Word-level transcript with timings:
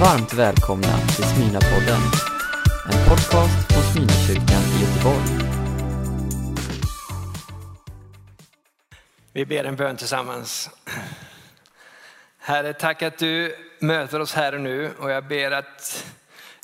Varmt 0.00 0.34
välkomna 0.34 0.98
till 0.98 1.24
Smyrnapodden, 1.24 2.00
en 2.84 3.08
podcast 3.08 3.72
från 3.72 3.82
Smyrnakyrkan 3.82 4.62
i 4.62 4.82
Göteborg. 4.82 5.50
Vi 9.32 9.46
ber 9.46 9.64
en 9.64 9.76
bön 9.76 9.96
tillsammans. 9.96 10.70
Herre, 12.38 12.72
tack 12.72 13.02
att 13.02 13.18
du 13.18 13.56
möter 13.78 14.20
oss 14.20 14.34
här 14.34 14.54
och 14.54 14.60
nu 14.60 14.90
och 14.98 15.10
jag 15.10 15.28
ber 15.28 15.50
att 15.50 16.06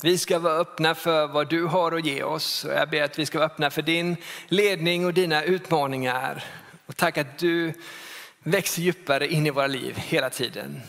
vi 0.03 0.17
ska 0.17 0.39
vara 0.39 0.53
öppna 0.53 0.95
för 0.95 1.27
vad 1.27 1.49
du 1.49 1.65
har 1.65 1.91
att 1.91 2.05
ge 2.05 2.23
oss. 2.23 2.65
Och 2.65 2.73
jag 2.73 2.89
ber 2.89 3.03
att 3.03 3.19
vi 3.19 3.25
ska 3.25 3.37
vara 3.37 3.49
öppna 3.49 3.69
för 3.69 3.81
din 3.81 4.15
ledning 4.47 5.05
och 5.05 5.13
dina 5.13 5.43
utmaningar. 5.43 6.43
Och 6.85 6.97
tack 6.97 7.17
att 7.17 7.37
du 7.37 7.73
växer 8.43 8.81
djupare 8.81 9.27
in 9.27 9.45
i 9.45 9.49
våra 9.49 9.67
liv 9.67 9.95
hela 9.97 10.29
tiden. 10.29 10.81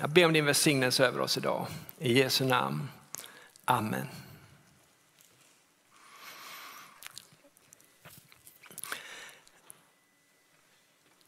Jag 0.00 0.10
ber 0.10 0.26
om 0.26 0.32
din 0.32 0.44
välsignelse 0.44 1.06
över 1.06 1.20
oss 1.20 1.36
idag. 1.36 1.66
I 2.02 2.12
Jesu 2.18 2.44
namn. 2.44 2.88
Amen. 3.64 4.08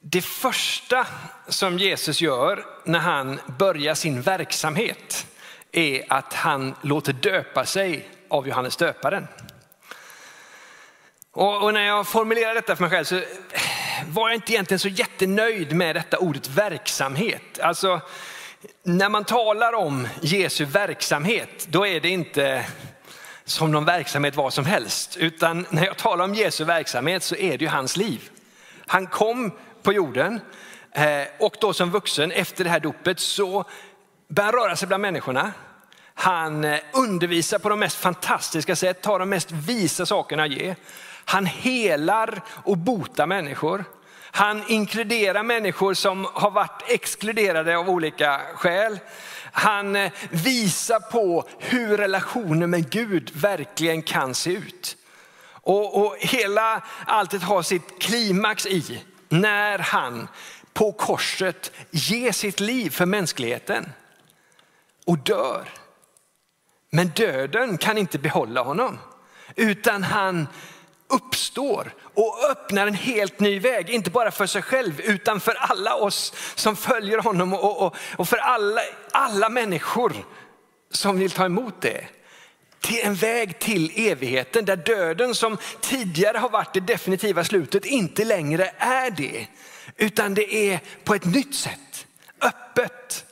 Det 0.01 0.23
första 0.23 1.07
som 1.49 1.79
Jesus 1.79 2.21
gör 2.21 2.67
när 2.85 2.99
han 2.99 3.41
börjar 3.59 3.95
sin 3.95 4.23
verksamhet 4.23 5.27
är 5.73 6.13
att 6.13 6.35
han 6.35 6.75
låter 6.83 7.13
döpa 7.13 7.65
sig 7.65 8.09
av 8.29 8.49
Johannes 8.49 8.77
döparen. 8.77 9.29
Och, 11.31 11.63
och 11.63 11.75
när 11.75 11.87
jag 11.87 12.09
formulerar 12.09 12.55
detta 12.55 12.77
för 12.77 12.83
mig 12.83 12.91
själv 12.91 13.05
så 13.05 13.17
eh, 13.17 13.23
var 14.07 14.29
jag 14.29 14.37
inte 14.37 14.53
egentligen 14.53 14.79
så 14.79 14.89
jättenöjd 14.89 15.77
med 15.77 15.97
detta 15.97 16.19
ordet 16.19 16.49
verksamhet. 16.49 17.59
Alltså, 17.59 18.01
när 18.83 19.09
man 19.09 19.25
talar 19.25 19.73
om 19.73 20.09
Jesu 20.21 20.65
verksamhet, 20.65 21.67
då 21.71 21.87
är 21.87 22.01
det 22.01 22.09
inte 22.09 22.67
som 23.45 23.73
någon 23.73 23.85
verksamhet 23.85 24.37
vad 24.37 24.53
som 24.53 24.65
helst. 24.65 25.17
Utan 25.17 25.67
när 25.71 25.87
jag 25.87 25.97
talar 25.97 26.25
om 26.25 26.35
Jesu 26.35 26.65
verksamhet 26.65 27.23
så 27.23 27.37
är 27.37 27.59
det 27.59 27.65
ju 27.65 27.69
hans 27.69 27.97
liv. 27.97 28.31
Han 28.87 29.07
kom 29.07 29.53
på 29.83 29.93
jorden 29.93 30.41
eh, 30.93 31.23
och 31.39 31.57
då 31.61 31.73
som 31.73 31.91
vuxen 31.91 32.33
efter 32.33 32.65
det 32.65 32.71
här 32.71 32.81
dopet 32.81 33.21
så 33.21 33.65
börjar 34.29 34.53
han 34.53 34.61
röra 34.61 34.77
sig 34.77 34.89
bland 34.89 35.01
människorna. 35.01 35.53
Han 36.15 36.65
eh, 36.65 36.79
undervisar 36.93 37.59
på 37.59 37.69
de 37.69 37.81
mest 37.81 37.97
fantastiska 37.97 38.77
sätt, 38.77 39.03
tar 39.03 39.19
de 39.19 39.29
mest 39.29 39.51
visa 39.51 40.07
sakerna 40.07 40.43
att 40.43 40.53
ge. 40.53 40.75
Han 41.25 41.47
helar 41.47 42.43
och 42.65 42.79
botar 42.79 43.27
människor. 43.27 43.85
Han 44.35 44.63
inkluderar 44.69 45.43
människor 45.43 45.95
som 45.95 46.27
har 46.35 46.51
varit 46.51 46.83
exkluderade 46.89 47.77
av 47.77 47.91
olika 47.91 48.41
skäl. 48.55 48.99
Han 49.53 49.97
eh, 49.97 50.13
visar 50.31 51.01
på 51.01 51.49
hur 51.59 51.97
relationen 51.97 52.71
med 52.71 52.91
Gud 52.91 53.31
verkligen 53.35 54.03
kan 54.03 54.35
se 54.35 54.51
ut. 54.51 54.97
Och, 55.45 56.07
och 56.07 56.17
hela 56.19 56.83
alltet 57.07 57.43
har 57.43 57.63
sitt 57.63 58.03
klimax 58.03 58.67
i 58.67 59.03
när 59.29 59.79
han 59.79 60.29
på 60.73 60.93
korset 60.93 61.73
ger 61.91 62.33
sitt 62.33 62.61
liv 62.61 62.91
för 62.91 63.07
mänskligheten 63.07 63.93
och 65.07 65.19
dör. 65.19 65.69
Men 66.91 67.09
döden 67.09 67.79
kan 67.79 67.99
inte 67.99 68.19
behålla 68.19 68.63
honom, 68.63 68.99
utan 69.57 70.03
han 70.03 70.49
uppstår 71.09 71.93
och 72.15 72.51
öppnar 72.51 72.87
en 72.87 72.95
helt 72.95 73.41
ny 73.41 73.59
väg, 73.59 73.91
inte 73.91 74.11
bara 74.11 74.31
för 74.31 74.47
sig 74.47 74.63
själv 74.63 75.01
utan 75.01 75.41
för 75.41 75.55
alla 75.55 75.95
oss 75.95 76.33
som 76.55 76.77
följer 76.77 77.19
honom 77.19 77.53
och, 77.53 77.83
och, 77.83 77.97
och 78.17 78.29
för 78.29 78.37
alla, 78.37 78.81
alla 79.13 79.49
människor 79.49 80.13
som 80.91 81.19
vill 81.19 81.31
ta 81.31 81.45
emot 81.45 81.81
det. 81.81 82.05
Till 82.81 83.01
en 83.05 83.15
väg 83.15 83.59
till 83.59 83.93
evigheten 83.97 84.65
där 84.65 84.77
döden 84.77 85.35
som 85.35 85.59
tidigare 85.81 86.39
har 86.39 86.49
varit 86.49 86.75
det 86.75 86.81
definitiva 86.81 87.45
slutet 87.45 87.85
inte 87.85 88.25
längre 88.25 88.73
är 88.79 89.11
det. 89.11 89.47
Utan 89.97 90.35
det 90.35 90.55
är 90.55 90.81
på 91.05 91.15
ett 91.15 91.25
nytt 91.25 91.55
sätt, 91.55 92.07
öppet. 92.41 93.25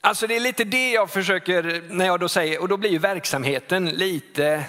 Alltså 0.00 0.26
det 0.26 0.36
är 0.36 0.40
lite 0.40 0.64
det 0.64 0.90
jag 0.90 1.10
försöker, 1.10 1.82
när 1.88 2.06
jag 2.06 2.20
då 2.20 2.28
säger, 2.28 2.60
och 2.60 2.68
då 2.68 2.76
blir 2.76 2.90
ju 2.90 2.98
verksamheten 2.98 3.88
lite 3.88 4.64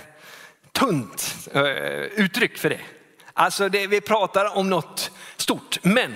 tunt 0.78 1.48
eh, 1.54 1.64
uttryck 2.02 2.58
för 2.58 2.70
det. 2.70 2.80
Alltså 3.34 3.70
det, 3.70 3.88
vi 3.88 4.02
pratar 4.02 4.58
om 4.58 4.70
något 4.70 5.12
stort, 5.38 5.84
men 5.84 6.16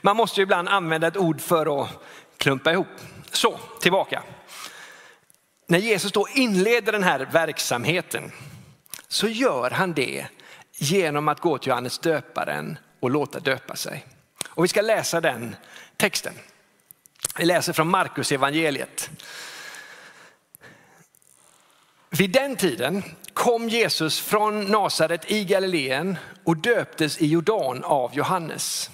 man 0.00 0.16
måste 0.16 0.40
ju 0.40 0.42
ibland 0.42 0.68
använda 0.68 1.06
ett 1.06 1.16
ord 1.16 1.40
för 1.40 1.82
att 1.82 1.88
klumpa 2.36 2.72
ihop. 2.72 2.86
Så, 3.32 3.58
tillbaka. 3.80 4.22
När 5.66 5.78
Jesus 5.78 6.12
då 6.12 6.26
inleder 6.34 6.92
den 6.92 7.02
här 7.02 7.28
verksamheten 7.32 8.32
så 9.08 9.28
gör 9.28 9.70
han 9.70 9.92
det 9.92 10.26
genom 10.72 11.28
att 11.28 11.40
gå 11.40 11.58
till 11.58 11.68
Johannes 11.68 11.98
döparen 11.98 12.78
och 13.00 13.10
låta 13.10 13.40
döpa 13.40 13.76
sig. 13.76 14.06
Och 14.48 14.64
vi 14.64 14.68
ska 14.68 14.80
läsa 14.80 15.20
den 15.20 15.56
texten. 15.96 16.34
Vi 17.38 17.44
läser 17.44 17.72
från 17.72 17.88
Markus 17.88 18.32
evangeliet. 18.32 19.10
Vid 22.10 22.30
den 22.30 22.56
tiden 22.56 23.02
kom 23.34 23.68
Jesus 23.68 24.20
från 24.20 24.64
Nasaret 24.64 25.30
i 25.30 25.44
Galileen 25.44 26.16
och 26.44 26.56
döptes 26.56 27.18
i 27.18 27.26
Jordan 27.26 27.84
av 27.84 28.14
Johannes. 28.14 28.90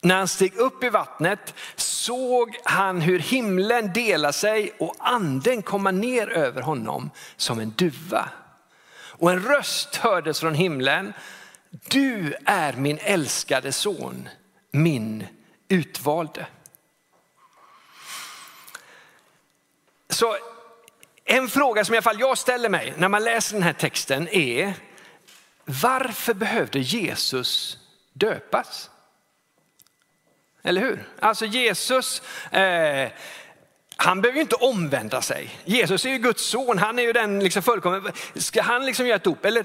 När 0.00 0.16
han 0.16 0.28
steg 0.28 0.56
upp 0.56 0.84
i 0.84 0.88
vattnet 0.88 1.54
såg 1.76 2.56
han 2.64 3.00
hur 3.00 3.18
himlen 3.18 3.92
delade 3.92 4.32
sig 4.32 4.72
och 4.78 4.94
anden 4.98 5.62
komma 5.62 5.90
ner 5.90 6.28
över 6.28 6.62
honom 6.62 7.10
som 7.36 7.60
en 7.60 7.70
duva. 7.70 8.28
Och 8.94 9.30
en 9.30 9.42
röst 9.42 9.96
hördes 9.96 10.40
från 10.40 10.54
himlen. 10.54 11.12
Du 11.70 12.34
är 12.44 12.72
min 12.72 12.98
älskade 12.98 13.72
son, 13.72 14.28
min 14.70 15.26
utvalde. 15.68 16.46
Så 20.08 20.36
en 21.24 21.48
fråga 21.48 21.84
som 21.84 21.94
i 21.94 21.96
alla 21.96 22.02
fall 22.02 22.20
jag 22.20 22.38
ställer 22.38 22.68
mig 22.68 22.94
när 22.96 23.08
man 23.08 23.24
läser 23.24 23.54
den 23.54 23.62
här 23.62 23.72
texten 23.72 24.28
är, 24.28 24.74
varför 25.64 26.34
behövde 26.34 26.78
Jesus 26.78 27.78
döpas? 28.12 28.90
Eller 30.62 30.80
hur? 30.80 31.08
Alltså 31.20 31.44
Jesus, 31.44 32.22
eh, 32.50 33.10
han 33.96 34.20
behöver 34.20 34.36
ju 34.36 34.42
inte 34.42 34.56
omvända 34.56 35.22
sig. 35.22 35.50
Jesus 35.64 36.04
är 36.04 36.10
ju 36.10 36.18
Guds 36.18 36.42
son, 36.44 36.78
han 36.78 36.98
är 36.98 37.02
ju 37.02 37.12
den 37.12 37.40
liksom 37.40 37.62
fullkomliga. 37.62 38.12
Ska 38.34 38.62
han 38.62 38.86
liksom 38.86 39.06
göra 39.06 39.16
ett 39.16 39.24
dop? 39.24 39.44
Eller, 39.44 39.64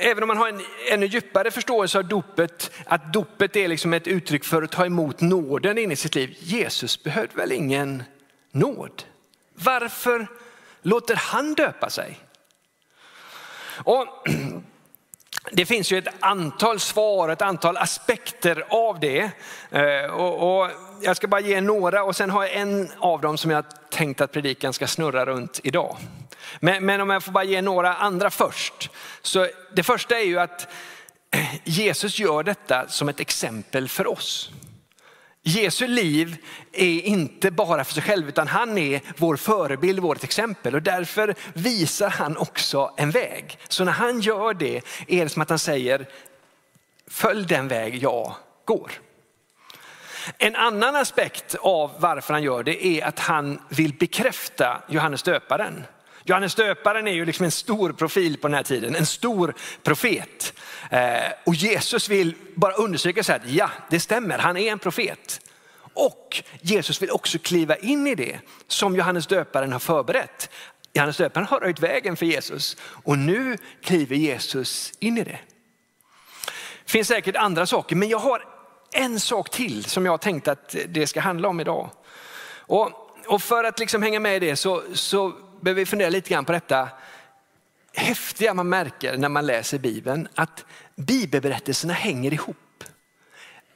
även 0.00 0.22
om 0.22 0.26
man 0.26 0.36
har 0.36 0.48
en 0.48 0.60
ännu 0.90 1.06
djupare 1.06 1.50
förståelse 1.50 1.98
av 1.98 2.04
dopet, 2.04 2.70
att 2.86 3.12
dopet 3.12 3.56
är 3.56 3.68
liksom 3.68 3.92
ett 3.92 4.06
uttryck 4.06 4.44
för 4.44 4.62
att 4.62 4.70
ta 4.70 4.86
emot 4.86 5.20
nåden 5.20 5.78
in 5.78 5.92
i 5.92 5.96
sitt 5.96 6.14
liv. 6.14 6.36
Jesus 6.40 7.02
behövde 7.02 7.36
väl 7.36 7.52
ingen 7.52 8.02
nåd? 8.52 9.02
Varför 9.54 10.26
låter 10.86 11.16
han 11.16 11.54
döpa 11.54 11.90
sig? 11.90 12.18
Och 13.84 14.06
det 15.50 15.66
finns 15.66 15.92
ju 15.92 15.98
ett 15.98 16.14
antal 16.20 16.80
svar, 16.80 17.28
ett 17.28 17.42
antal 17.42 17.76
aspekter 17.76 18.64
av 18.68 19.00
det. 19.00 19.30
Eh, 19.70 20.04
och, 20.04 20.60
och 20.60 20.70
jag 21.00 21.16
ska 21.16 21.28
bara 21.28 21.40
ge 21.40 21.60
några 21.60 22.04
och 22.04 22.16
sen 22.16 22.30
har 22.30 22.42
jag 22.44 22.54
en 22.54 22.92
av 22.98 23.20
dem 23.20 23.38
som 23.38 23.50
jag 23.50 23.64
tänkt 23.90 24.20
att 24.20 24.32
predikan 24.32 24.72
ska 24.72 24.86
snurra 24.86 25.26
runt 25.26 25.60
idag. 25.62 25.96
Men, 26.60 26.86
men 26.86 27.00
om 27.00 27.10
jag 27.10 27.22
får 27.22 27.32
bara 27.32 27.44
ge 27.44 27.62
några 27.62 27.94
andra 27.94 28.30
först. 28.30 28.90
Så 29.22 29.48
det 29.72 29.82
första 29.82 30.18
är 30.18 30.24
ju 30.24 30.38
att 30.38 30.68
eh, 31.30 31.54
Jesus 31.64 32.18
gör 32.18 32.42
detta 32.42 32.88
som 32.88 33.08
ett 33.08 33.20
exempel 33.20 33.88
för 33.88 34.06
oss. 34.06 34.50
Jesu 35.48 35.86
liv 35.86 36.36
är 36.72 37.00
inte 37.00 37.50
bara 37.50 37.84
för 37.84 37.94
sig 37.94 38.02
själv 38.02 38.28
utan 38.28 38.48
han 38.48 38.78
är 38.78 39.00
vår 39.16 39.36
förebild, 39.36 40.00
vårt 40.00 40.24
exempel 40.24 40.74
och 40.74 40.82
därför 40.82 41.34
visar 41.52 42.10
han 42.10 42.36
också 42.36 42.94
en 42.96 43.10
väg. 43.10 43.58
Så 43.68 43.84
när 43.84 43.92
han 43.92 44.20
gör 44.20 44.54
det 44.54 44.76
är 45.06 45.24
det 45.24 45.28
som 45.28 45.42
att 45.42 45.50
han 45.50 45.58
säger 45.58 46.08
följ 47.10 47.46
den 47.46 47.68
väg 47.68 47.96
jag 48.02 48.34
går. 48.64 48.92
En 50.38 50.56
annan 50.56 50.96
aspekt 50.96 51.54
av 51.54 51.90
varför 51.98 52.32
han 52.32 52.42
gör 52.42 52.62
det 52.62 52.86
är 52.86 53.06
att 53.06 53.18
han 53.18 53.60
vill 53.68 53.94
bekräfta 53.94 54.82
Johannes 54.88 55.22
döparen. 55.22 55.84
Johannes 56.28 56.54
döparen 56.54 57.08
är 57.08 57.12
ju 57.12 57.24
liksom 57.24 57.44
en 57.44 57.50
stor 57.50 57.92
profil 57.92 58.38
på 58.38 58.48
den 58.48 58.54
här 58.54 58.62
tiden, 58.62 58.94
en 58.94 59.06
stor 59.06 59.54
profet. 59.82 60.52
Eh, 60.90 61.32
och 61.44 61.54
Jesus 61.54 62.08
vill 62.08 62.34
bara 62.54 62.72
undersöka 62.72 63.22
så 63.22 63.32
här, 63.32 63.42
ja 63.46 63.70
det 63.90 64.00
stämmer, 64.00 64.38
han 64.38 64.56
är 64.56 64.72
en 64.72 64.78
profet. 64.78 65.40
Och 65.78 66.42
Jesus 66.60 67.02
vill 67.02 67.10
också 67.10 67.38
kliva 67.38 67.76
in 67.76 68.06
i 68.06 68.14
det 68.14 68.38
som 68.66 68.96
Johannes 68.96 69.26
döparen 69.26 69.72
har 69.72 69.78
förberett. 69.78 70.50
Johannes 70.92 71.16
döparen 71.16 71.46
har 71.46 71.60
röjt 71.60 71.80
vägen 71.80 72.16
för 72.16 72.26
Jesus 72.26 72.76
och 72.82 73.18
nu 73.18 73.58
kliver 73.82 74.16
Jesus 74.16 74.92
in 74.98 75.18
i 75.18 75.24
det. 75.24 75.38
Det 76.84 76.92
finns 76.92 77.08
säkert 77.08 77.36
andra 77.36 77.66
saker, 77.66 77.96
men 77.96 78.08
jag 78.08 78.18
har 78.18 78.44
en 78.92 79.20
sak 79.20 79.50
till 79.50 79.84
som 79.84 80.04
jag 80.04 80.12
har 80.12 80.18
tänkt 80.18 80.48
att 80.48 80.76
det 80.88 81.06
ska 81.06 81.20
handla 81.20 81.48
om 81.48 81.60
idag. 81.60 81.90
Och 82.58 83.02
och 83.26 83.42
för 83.42 83.64
att 83.64 83.78
liksom 83.78 84.02
hänga 84.02 84.20
med 84.20 84.36
i 84.36 84.46
det 84.46 84.56
så, 84.56 84.82
så 84.94 85.32
behöver 85.66 85.80
vi 85.80 85.86
fundera 85.86 86.08
lite 86.08 86.30
grann 86.30 86.44
på 86.44 86.52
detta 86.52 86.88
häftiga 87.94 88.54
man 88.54 88.68
märker 88.68 89.16
när 89.16 89.28
man 89.28 89.46
läser 89.46 89.78
Bibeln, 89.78 90.28
att 90.34 90.64
bibelberättelserna 90.96 91.92
hänger 91.92 92.32
ihop. 92.32 92.84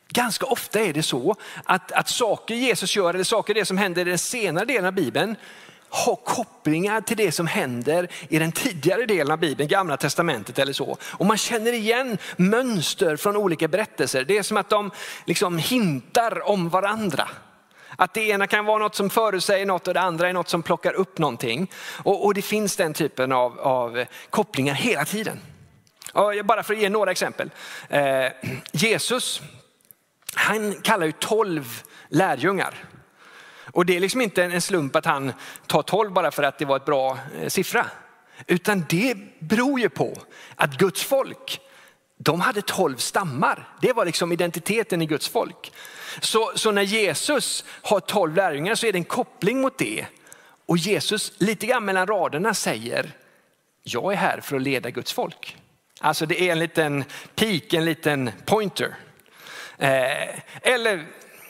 Ganska 0.08 0.46
ofta 0.46 0.80
är 0.80 0.92
det 0.92 1.02
så 1.02 1.36
att, 1.64 1.92
att 1.92 2.08
saker 2.08 2.54
Jesus 2.54 2.96
gör 2.96 3.14
eller 3.14 3.24
saker 3.24 3.54
det 3.54 3.64
som 3.64 3.78
händer 3.78 4.02
i 4.02 4.10
den 4.10 4.18
senare 4.18 4.64
delen 4.64 4.84
av 4.84 4.92
Bibeln 4.92 5.36
har 5.88 6.16
kopplingar 6.16 7.00
till 7.00 7.16
det 7.16 7.32
som 7.32 7.46
händer 7.46 8.08
i 8.28 8.38
den 8.38 8.52
tidigare 8.52 9.06
delen 9.06 9.32
av 9.32 9.38
Bibeln, 9.38 9.68
gamla 9.68 9.96
testamentet 9.96 10.58
eller 10.58 10.72
så. 10.72 10.96
Och 11.02 11.26
man 11.26 11.36
känner 11.36 11.72
igen 11.72 12.18
mönster 12.36 13.16
från 13.16 13.36
olika 13.36 13.68
berättelser. 13.68 14.24
Det 14.24 14.38
är 14.38 14.42
som 14.42 14.56
att 14.56 14.70
de 14.70 14.90
liksom 15.26 15.58
hintar 15.58 16.48
om 16.48 16.68
varandra. 16.68 17.28
Att 18.00 18.14
det 18.14 18.28
ena 18.28 18.46
kan 18.46 18.64
vara 18.64 18.78
något 18.78 18.94
som 18.94 19.10
förutsäger 19.10 19.66
något 19.66 19.88
och 19.88 19.94
det 19.94 20.00
andra 20.00 20.28
är 20.28 20.32
något 20.32 20.48
som 20.48 20.62
plockar 20.62 20.92
upp 20.92 21.18
någonting. 21.18 21.70
Och, 22.02 22.24
och 22.24 22.34
det 22.34 22.42
finns 22.42 22.76
den 22.76 22.94
typen 22.94 23.32
av, 23.32 23.60
av 23.60 24.04
kopplingar 24.30 24.74
hela 24.74 25.04
tiden. 25.04 25.40
Och 26.12 26.32
bara 26.44 26.62
för 26.62 26.74
att 26.74 26.80
ge 26.80 26.88
några 26.88 27.10
exempel. 27.10 27.50
Eh, 27.88 28.26
Jesus, 28.72 29.40
han 30.34 30.74
kallar 30.74 31.06
ju 31.06 31.12
tolv 31.12 31.82
lärjungar. 32.08 32.74
Och 33.72 33.86
det 33.86 33.96
är 33.96 34.00
liksom 34.00 34.20
inte 34.20 34.44
en 34.44 34.60
slump 34.60 34.96
att 34.96 35.06
han 35.06 35.32
tar 35.66 35.82
tolv 35.82 36.12
bara 36.12 36.30
för 36.30 36.42
att 36.42 36.58
det 36.58 36.64
var 36.64 36.76
ett 36.76 36.84
bra 36.84 37.18
eh, 37.40 37.48
siffra. 37.48 37.86
Utan 38.46 38.84
det 38.88 39.16
beror 39.38 39.80
ju 39.80 39.88
på 39.88 40.16
att 40.56 40.78
Guds 40.78 41.02
folk, 41.02 41.60
de 42.22 42.40
hade 42.40 42.62
tolv 42.62 42.96
stammar. 42.96 43.68
Det 43.80 43.92
var 43.92 44.04
liksom 44.04 44.32
identiteten 44.32 45.02
i 45.02 45.06
Guds 45.06 45.28
folk. 45.28 45.72
Så, 46.20 46.52
så 46.54 46.70
när 46.70 46.82
Jesus 46.82 47.64
har 47.82 48.00
tolv 48.00 48.34
lärjungar 48.34 48.74
så 48.74 48.86
är 48.86 48.92
det 48.92 48.98
en 48.98 49.04
koppling 49.04 49.60
mot 49.60 49.78
det. 49.78 50.06
Och 50.66 50.78
Jesus 50.78 51.32
lite 51.38 51.66
grann 51.66 51.84
mellan 51.84 52.06
raderna 52.06 52.54
säger, 52.54 53.12
jag 53.82 54.12
är 54.12 54.16
här 54.16 54.40
för 54.40 54.56
att 54.56 54.62
leda 54.62 54.90
Guds 54.90 55.12
folk. 55.12 55.56
Alltså 56.00 56.26
det 56.26 56.42
är 56.42 56.52
en 56.52 56.58
liten 56.58 57.04
pik, 57.34 57.74
en 57.74 57.84
liten 57.84 58.30
pointer. 58.46 58.94
Eh, 59.78 60.38
eller 60.62 61.06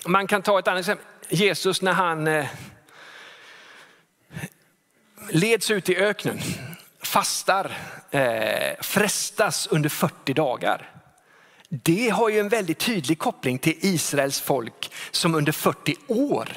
man 0.07 0.27
kan 0.27 0.43
ta 0.43 0.59
ett 0.59 0.69
annat 0.69 0.81
exempel. 0.81 1.07
Jesus 1.29 1.83
när 1.83 1.93
han 1.93 2.27
eh, 2.27 2.47
leds 5.31 5.71
ut 5.71 5.89
i 5.89 5.97
öknen, 5.97 6.39
fastar, 7.11 7.73
eh, 8.11 8.81
frestas 8.81 9.67
under 9.67 9.89
40 9.89 10.35
dagar. 10.35 10.91
Det 11.69 12.09
har 12.09 12.29
ju 12.29 12.41
en 12.41 12.49
väldigt 12.49 12.79
tydlig 12.79 13.19
koppling 13.19 13.59
till 13.59 13.77
Israels 13.81 14.41
folk 14.41 14.93
som 15.11 15.35
under 15.35 15.53
40 15.53 15.97
år 16.09 16.49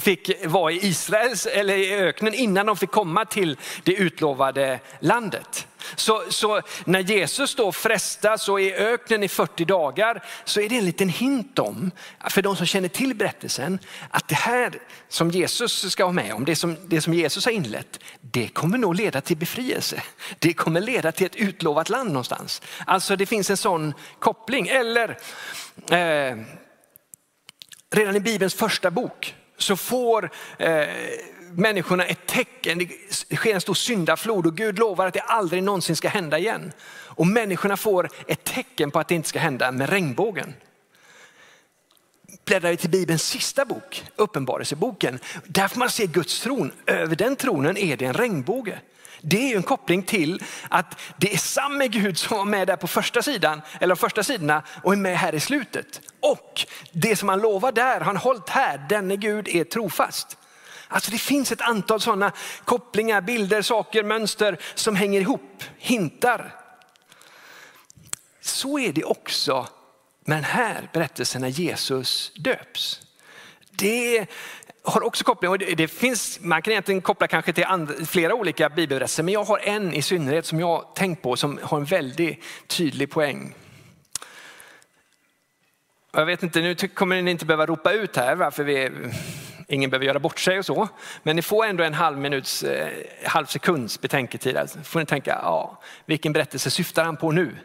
fick 0.00 0.46
vara 0.46 0.72
i 0.72 0.86
Israels 0.86 1.46
eller 1.46 1.76
i 1.76 1.94
öknen 1.94 2.34
innan 2.34 2.66
de 2.66 2.76
fick 2.76 2.90
komma 2.90 3.24
till 3.24 3.56
det 3.82 3.94
utlovade 3.94 4.80
landet. 5.00 5.66
Så, 5.96 6.22
så, 6.28 6.62
när 6.84 7.00
Jesus 7.00 7.54
då 7.54 7.72
frestas 7.72 8.48
och 8.48 8.60
är 8.60 8.64
i 8.64 8.74
öknen 8.74 9.22
i 9.22 9.28
40 9.28 9.64
dagar 9.64 10.24
så 10.44 10.60
är 10.60 10.68
det 10.68 10.78
en 10.78 10.84
liten 10.84 11.08
hint 11.08 11.58
om, 11.58 11.90
för 12.30 12.42
de 12.42 12.56
som 12.56 12.66
känner 12.66 12.88
till 12.88 13.14
berättelsen, 13.14 13.78
att 14.10 14.28
det 14.28 14.34
här 14.34 14.72
som 15.08 15.30
Jesus 15.30 15.92
ska 15.92 16.04
vara 16.04 16.12
med 16.12 16.34
om, 16.34 16.44
det 16.44 16.56
som, 16.56 16.76
det 16.86 17.00
som 17.00 17.14
Jesus 17.14 17.44
har 17.44 17.52
inlett, 17.52 18.00
det 18.20 18.48
kommer 18.48 18.78
nog 18.78 18.94
leda 18.94 19.20
till 19.20 19.36
befrielse. 19.36 20.02
Det 20.38 20.52
kommer 20.52 20.80
leda 20.80 21.12
till 21.12 21.26
ett 21.26 21.36
utlovat 21.36 21.88
land 21.88 22.08
någonstans. 22.08 22.62
Alltså 22.86 23.16
det 23.16 23.26
finns 23.26 23.50
en 23.50 23.56
sån 23.56 23.94
koppling. 24.18 24.68
Eller 24.68 25.18
eh, 25.90 26.36
redan 27.90 28.16
i 28.16 28.20
Bibelns 28.20 28.54
första 28.54 28.90
bok 28.90 29.34
så 29.58 29.76
får 29.76 30.30
eh, 30.58 30.88
människorna 31.52 32.04
ett 32.04 32.26
tecken. 32.26 32.78
Det 32.78 33.36
sker 33.36 33.54
en 33.54 33.60
stor 33.60 33.74
syndaflod 33.74 34.46
och 34.46 34.56
Gud 34.56 34.78
lovar 34.78 35.06
att 35.06 35.14
det 35.14 35.20
aldrig 35.20 35.62
någonsin 35.62 35.96
ska 35.96 36.08
hända 36.08 36.38
igen. 36.38 36.72
Och 36.90 37.26
människorna 37.26 37.76
får 37.76 38.08
ett 38.26 38.44
tecken 38.44 38.90
på 38.90 38.98
att 38.98 39.08
det 39.08 39.14
inte 39.14 39.28
ska 39.28 39.38
hända 39.38 39.72
med 39.72 39.90
regnbågen. 39.90 40.54
Bläddrar 42.44 42.70
vi 42.70 42.76
till 42.76 42.90
Bibelns 42.90 43.22
sista 43.22 43.64
bok, 43.64 44.04
Uppenbarelseboken, 44.16 45.18
där 45.44 45.68
får 45.68 45.78
man 45.78 45.90
se 45.90 46.06
Guds 46.06 46.40
tron. 46.40 46.72
Över 46.86 47.16
den 47.16 47.36
tronen 47.36 47.76
är 47.76 47.96
det 47.96 48.04
en 48.04 48.14
regnbåge. 48.14 48.78
Det 49.20 49.44
är 49.44 49.48
ju 49.48 49.56
en 49.56 49.62
koppling 49.62 50.02
till 50.02 50.42
att 50.68 51.00
det 51.16 51.34
är 51.34 51.38
samme 51.38 51.88
Gud 51.88 52.18
som 52.18 52.36
var 52.38 52.44
med 52.44 52.66
där 52.66 52.76
på 52.76 52.86
första 52.86 53.22
sidan, 53.22 53.62
eller 53.80 53.94
första 53.94 54.22
sidorna 54.22 54.62
och 54.82 54.92
är 54.92 54.96
med 54.96 55.18
här 55.18 55.34
i 55.34 55.40
slutet. 55.40 56.00
Och 56.20 56.66
det 56.92 57.16
som 57.16 57.28
han 57.28 57.40
lovar 57.40 57.72
där, 57.72 57.98
har 57.98 58.06
han 58.06 58.16
hållit 58.16 58.48
här, 58.48 58.86
denne 58.88 59.16
Gud 59.16 59.48
är 59.48 59.64
trofast. 59.64 60.36
Alltså 60.88 61.10
det 61.10 61.18
finns 61.18 61.52
ett 61.52 61.60
antal 61.60 62.00
sådana 62.00 62.32
kopplingar, 62.64 63.20
bilder, 63.20 63.62
saker, 63.62 64.02
mönster 64.02 64.58
som 64.74 64.96
hänger 64.96 65.20
ihop, 65.20 65.64
hintar. 65.78 66.54
Så 68.40 68.78
är 68.78 68.92
det 68.92 69.04
också 69.04 69.68
med 70.24 70.36
den 70.36 70.44
här 70.44 70.90
berättelsen 70.92 71.40
när 71.40 71.48
Jesus 71.48 72.32
döps. 72.34 73.00
Det 73.70 74.26
har 74.82 75.02
också 75.02 75.24
koppling, 75.24 75.50
och 75.50 75.58
det, 75.58 75.88
finns, 75.88 76.40
man 76.40 76.62
kan 76.62 76.70
egentligen 76.70 77.00
koppla 77.00 77.26
kanske 77.26 77.52
till 77.52 77.64
andra, 77.64 77.94
flera 78.06 78.34
olika 78.34 78.68
bibelberättelser, 78.68 79.22
men 79.22 79.34
jag 79.34 79.44
har 79.44 79.58
en 79.58 79.94
i 79.94 80.02
synnerhet 80.02 80.46
som 80.46 80.60
jag 80.60 80.94
tänkt 80.94 81.22
på 81.22 81.36
som 81.36 81.58
har 81.62 81.78
en 81.78 81.84
väldigt 81.84 82.42
tydlig 82.66 83.10
poäng. 83.10 83.54
Jag 86.12 86.26
vet 86.26 86.42
inte, 86.42 86.60
nu 86.60 86.74
kommer 86.74 87.22
ni 87.22 87.30
inte 87.30 87.46
behöva 87.46 87.66
ropa 87.66 87.92
ut 87.92 88.16
här 88.16 88.34
varför 88.34 88.64
vi, 88.64 88.90
ingen 89.68 89.90
behöver 89.90 90.06
göra 90.06 90.18
bort 90.18 90.38
sig 90.38 90.58
och 90.58 90.66
så. 90.66 90.88
Men 91.22 91.36
ni 91.36 91.42
får 91.42 91.66
ändå 91.66 91.84
en 91.84 91.94
halv 91.94 92.18
minuts, 92.18 92.62
eh, 92.62 92.88
halv 93.24 93.46
sekunds 93.46 94.00
betänketid. 94.00 94.56
Alltså 94.56 94.78
får 94.82 95.00
ni 95.00 95.06
tänka, 95.06 95.38
ja, 95.42 95.80
vilken 96.06 96.32
berättelse 96.32 96.70
syftar 96.70 97.04
han 97.04 97.16
på 97.16 97.32
nu? 97.32 97.56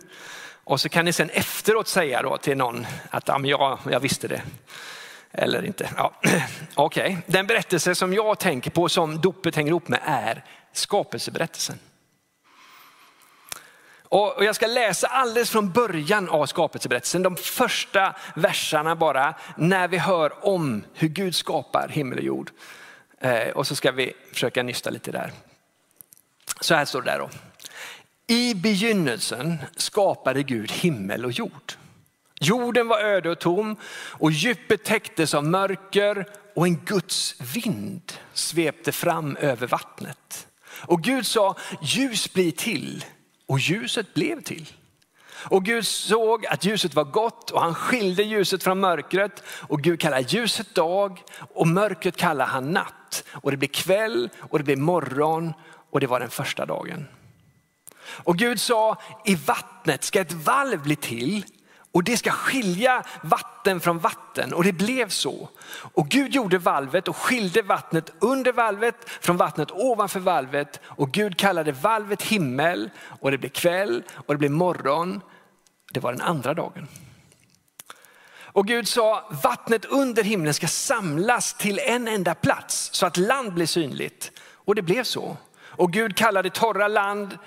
Och 0.64 0.82
så 0.82 0.90
kan 0.90 1.06
ni 1.06 1.14
sen 1.14 1.30
efteråt 1.30 1.88
säga 1.88 2.22
då 2.22 2.38
till 2.38 2.58
någon 2.58 2.88
att 3.10 3.28
ja, 3.28 3.38
men 3.38 3.50
jag, 3.50 3.80
jag 3.92 4.00
visste 4.00 4.28
det. 4.28 4.42
Eller 5.34 5.66
inte. 5.66 5.90
Ja. 5.98 6.14
Okej, 6.76 7.04
okay. 7.04 7.18
den 7.26 7.48
berättelse 7.48 7.96
som 7.96 8.14
jag 8.14 8.40
tänker 8.40 8.72
på 8.72 8.90
som 8.90 9.22
dopet 9.22 9.56
hänger 9.56 9.70
ihop 9.70 9.88
med 9.88 10.00
är 10.06 10.44
skapelseberättelsen. 10.72 11.80
Och 14.14 14.46
jag 14.46 14.56
ska 14.56 14.68
läsa 14.68 15.08
alldeles 15.08 15.50
från 15.50 15.72
början 15.72 16.30
av 16.30 16.46
skapelseberättelsen, 16.46 17.24
de 17.24 17.36
första 17.36 18.16
verserna 18.36 18.96
bara, 18.96 19.36
när 19.58 19.88
vi 19.88 19.98
hör 19.98 20.46
om 20.48 20.84
hur 20.94 21.08
Gud 21.08 21.36
skapar 21.36 21.88
himmel 21.88 22.18
och 22.18 22.24
jord. 22.24 22.52
Eh, 23.20 23.48
och 23.50 23.68
så 23.68 23.76
ska 23.76 23.92
vi 23.92 24.14
försöka 24.34 24.64
nysta 24.64 24.90
lite 24.90 25.12
där. 25.12 25.32
Så 26.62 26.76
här 26.76 26.86
står 26.86 27.02
det 27.02 27.12
där 27.12 27.20
då. 27.20 27.30
I 28.28 28.56
begynnelsen 28.56 29.58
skapade 29.76 30.44
Gud 30.44 30.72
himmel 30.72 31.26
och 31.26 31.32
jord. 31.32 31.74
Jorden 32.40 32.88
var 32.88 33.00
öde 33.00 33.30
och 33.30 33.40
tom 33.40 33.76
och 34.12 34.32
djupet 34.32 34.84
täcktes 34.84 35.34
av 35.34 35.46
mörker 35.46 36.26
och 36.56 36.66
en 36.66 36.76
Guds 36.76 37.36
vind 37.56 38.14
svepte 38.34 38.92
fram 38.92 39.36
över 39.36 39.68
vattnet. 39.68 40.48
Och 40.86 41.02
Gud 41.02 41.26
sa 41.26 41.56
ljus 41.82 42.34
blir 42.34 42.52
till 42.52 43.06
och 43.46 43.60
ljuset 43.60 44.14
blev 44.14 44.42
till. 44.42 44.74
Och 45.46 45.66
Gud 45.66 45.88
såg 45.88 46.46
att 46.46 46.66
ljuset 46.66 46.94
var 46.94 47.04
gott 47.04 47.52
och 47.52 47.62
han 47.62 47.76
skilde 47.76 48.24
ljuset 48.24 48.64
från 48.64 48.80
mörkret. 48.80 49.44
Och 49.48 49.82
Gud 49.82 50.00
kallar 50.00 50.20
ljuset 50.20 50.76
dag 50.76 51.24
och 51.54 51.68
mörkret 51.68 52.18
kallar 52.18 52.46
han 52.46 52.72
natt. 52.72 53.24
Och 53.32 53.52
det 53.52 53.58
blev 53.58 53.68
kväll 53.68 54.30
och 54.40 54.58
det 54.58 54.64
blev 54.64 54.78
morgon 54.78 55.54
och 55.90 56.00
det 56.00 56.08
var 56.08 56.20
den 56.20 56.30
första 56.30 56.66
dagen. 56.66 57.08
Och 58.24 58.38
Gud 58.38 58.60
sa 58.60 59.02
i 59.26 59.36
vattnet 59.36 60.04
ska 60.04 60.22
ett 60.22 60.34
valv 60.34 60.84
bli 60.84 60.96
till 60.96 61.46
och 61.94 62.04
det 62.04 62.18
ska 62.18 62.32
skilja 62.32 63.04
vatten 63.22 63.80
från 63.80 64.00
vatten 64.00 64.54
och 64.54 64.64
det 64.64 64.74
blev 64.74 65.10
så. 65.10 65.50
Och 65.94 66.10
Gud 66.10 66.36
gjorde 66.36 66.58
valvet 66.58 67.08
och 67.08 67.18
skilde 67.18 67.62
vattnet 67.62 68.14
under 68.20 68.54
valvet 68.54 68.96
från 69.06 69.38
vattnet 69.38 69.72
ovanför 69.72 70.20
valvet 70.20 70.82
och 70.86 71.12
Gud 71.12 71.38
kallade 71.38 71.72
valvet 71.72 72.22
himmel 72.22 72.90
och 73.20 73.32
det 73.32 73.38
blev 73.38 73.50
kväll 73.50 74.04
och 74.16 74.34
det 74.34 74.38
blev 74.38 74.52
morgon. 74.52 75.22
Det 75.92 76.00
var 76.00 76.12
den 76.12 76.22
andra 76.22 76.54
dagen. 76.54 76.88
Och 78.36 78.68
Gud 78.68 78.88
sa 78.88 79.30
vattnet 79.44 79.86
under 79.86 80.24
himlen 80.24 80.54
ska 80.54 80.68
samlas 80.68 81.54
till 81.54 81.80
en 81.80 82.08
enda 82.08 82.36
plats 82.36 82.90
så 82.94 83.06
att 83.06 83.18
land 83.18 83.54
blir 83.54 83.66
synligt. 83.66 84.32
Och 84.52 84.76
det 84.76 84.82
blev 84.82 85.04
så. 85.04 85.38
Och 85.62 85.94
Gud 85.94 86.18
kallade 86.18 86.50
torra, 86.50 86.88
land, 86.88 87.38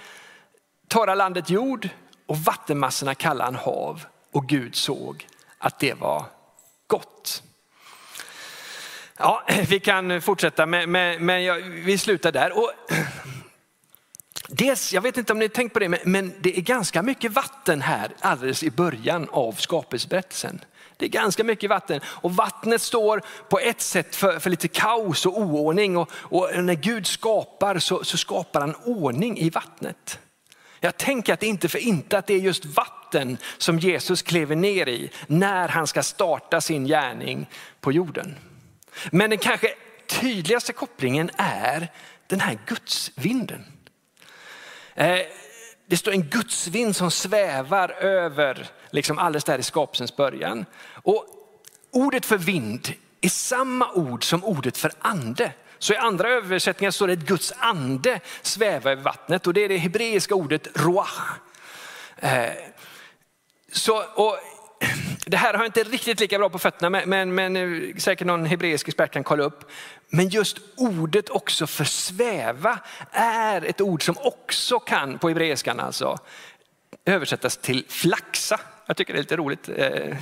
torra 0.88 1.14
landet 1.14 1.50
jord 1.50 1.88
och 2.26 2.36
vattenmassorna 2.36 3.14
kallade 3.14 3.44
han 3.44 3.54
hav 3.54 4.06
och 4.36 4.46
Gud 4.46 4.74
såg 4.74 5.26
att 5.58 5.78
det 5.78 5.94
var 5.94 6.24
gott. 6.86 7.42
Ja, 9.16 9.46
vi 9.68 9.80
kan 9.80 10.22
fortsätta 10.22 10.66
men, 10.66 10.90
men, 10.90 11.26
men 11.26 11.62
vi 11.84 11.98
slutar 11.98 12.32
där. 12.32 12.58
Och 12.58 12.70
Dels, 14.48 14.92
jag 14.92 15.02
vet 15.02 15.16
inte 15.16 15.32
om 15.32 15.38
ni 15.38 15.44
har 15.44 15.48
tänkt 15.48 15.72
på 15.72 15.78
det, 15.78 15.88
men, 15.88 16.00
men 16.04 16.34
det 16.40 16.58
är 16.58 16.62
ganska 16.62 17.02
mycket 17.02 17.32
vatten 17.32 17.82
här 17.82 18.10
alldeles 18.20 18.62
i 18.62 18.70
början 18.70 19.28
av 19.30 19.52
skapelseberättelsen. 19.52 20.60
Det 20.96 21.04
är 21.04 21.10
ganska 21.10 21.44
mycket 21.44 21.70
vatten 21.70 22.00
och 22.04 22.34
vattnet 22.34 22.82
står 22.82 23.22
på 23.48 23.58
ett 23.58 23.80
sätt 23.80 24.16
för, 24.16 24.38
för 24.38 24.50
lite 24.50 24.68
kaos 24.68 25.26
och 25.26 25.38
oordning 25.38 25.96
och, 25.96 26.10
och 26.12 26.64
när 26.64 26.74
Gud 26.74 27.06
skapar 27.06 27.78
så, 27.78 28.04
så, 28.04 28.16
skapar 28.16 28.60
han 28.60 28.74
ordning 28.74 29.38
i 29.38 29.50
vattnet. 29.50 30.18
Jag 30.80 30.96
tänker 30.96 31.32
att 31.34 31.40
det 31.40 31.46
inte 31.46 31.68
för 31.68 31.78
inte 31.78 32.18
att 32.18 32.26
det 32.26 32.34
är 32.34 32.38
just 32.38 32.64
vatten 32.64 32.95
vatten 33.06 33.38
som 33.58 33.78
Jesus 33.78 34.22
kliver 34.22 34.56
ner 34.56 34.88
i 34.88 35.10
när 35.26 35.68
han 35.68 35.86
ska 35.86 36.02
starta 36.02 36.60
sin 36.60 36.86
gärning 36.86 37.46
på 37.80 37.92
jorden. 37.92 38.36
Men 39.10 39.30
den 39.30 39.38
kanske 39.38 39.74
tydligaste 40.06 40.72
kopplingen 40.72 41.30
är 41.36 41.92
den 42.26 42.40
här 42.40 42.58
gudsvinden. 42.66 43.64
Eh, 44.94 45.18
det 45.86 45.96
står 45.96 46.12
en 46.12 46.22
gudsvind 46.22 46.96
som 46.96 47.10
svävar 47.10 47.90
över 47.90 48.66
liksom 48.90 49.18
alldeles 49.18 49.44
där 49.44 49.58
i 49.58 49.62
skapelsens 49.62 50.16
början. 50.16 50.64
Och 51.02 51.26
ordet 51.90 52.26
för 52.26 52.38
vind 52.38 52.92
är 53.20 53.28
samma 53.28 53.92
ord 53.92 54.24
som 54.24 54.44
ordet 54.44 54.78
för 54.78 54.92
ande. 54.98 55.52
Så 55.78 55.92
i 55.92 55.96
andra 55.96 56.28
översättningar 56.28 56.90
står 56.90 57.06
det 57.06 57.12
att 57.12 57.18
Guds 57.18 57.52
ande 57.58 58.20
svävar 58.42 58.90
över 58.90 59.02
vattnet 59.02 59.46
och 59.46 59.54
det 59.54 59.64
är 59.64 59.68
det 59.68 59.76
hebreiska 59.76 60.34
ordet 60.34 60.68
roach. 60.74 61.20
Eh, 62.16 62.50
så, 63.76 64.04
och 64.14 64.38
det 65.26 65.36
här 65.36 65.54
har 65.54 65.60
jag 65.60 65.68
inte 65.68 65.82
riktigt 65.82 66.20
lika 66.20 66.38
bra 66.38 66.48
på 66.48 66.58
fötterna 66.58 66.90
men, 66.90 67.08
men 67.08 67.34
men 67.34 67.56
eh, 67.56 67.96
säkert 67.96 68.26
någon 68.26 68.46
hebreisk 68.46 68.88
expert 68.88 69.12
kan 69.12 69.24
kolla 69.24 69.44
upp. 69.44 69.70
Men 70.08 70.28
just 70.28 70.58
ordet 70.76 71.28
också 71.28 71.66
för 71.66 71.84
sväva 71.84 72.78
är 73.12 73.64
ett 73.64 73.80
ord 73.80 74.04
som 74.04 74.16
också 74.18 74.78
kan 74.78 75.18
på 75.18 75.28
hebreiskan 75.28 75.80
alltså 75.80 76.18
översättas 77.04 77.56
till 77.56 77.84
flaxa. 77.88 78.60
Jag 78.86 78.96
tycker 78.96 79.12
det 79.12 79.18
är 79.18 79.22
lite 79.22 79.36
roligt. 79.36 79.68
Eh. 79.76 80.16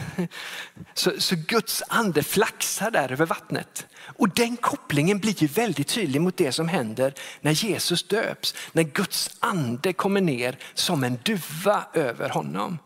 Så, 0.95 1.13
så 1.19 1.37
Guds 1.37 1.83
ande 1.89 2.23
flaxar 2.23 2.91
där 2.91 3.13
över 3.13 3.27
vattnet. 3.27 3.87
Och 4.05 4.29
den 4.29 4.57
kopplingen 4.57 5.19
blir 5.19 5.43
ju 5.43 5.47
väldigt 5.47 5.89
tydlig 5.89 6.21
mot 6.21 6.37
det 6.37 6.53
som 6.53 6.69
händer 6.69 7.15
när 7.41 7.53
Jesus 7.53 8.03
döps. 8.03 8.55
När 8.73 8.83
Guds 8.83 9.31
ande 9.41 9.93
kommer 9.93 10.21
ner 10.21 10.59
som 10.75 11.05
en 11.05 11.19
duva 11.23 11.87
över 11.93 12.29
honom. 12.29 12.79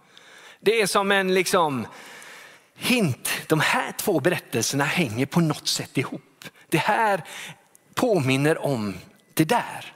Det 0.61 0.81
är 0.81 0.87
som 0.87 1.13
en 1.13 1.35
liksom 1.35 1.87
hint. 2.75 3.31
De 3.47 3.61
här 3.61 3.93
två 3.93 4.21
berättelserna 4.21 4.85
hänger 4.85 5.27
på 5.27 5.41
något 5.41 5.69
sätt 5.69 5.99
ihop. 5.99 6.45
Det 6.69 6.79
här 6.79 7.25
påminner 7.95 8.65
om 8.65 8.95
det 9.35 9.45
där. 9.45 9.93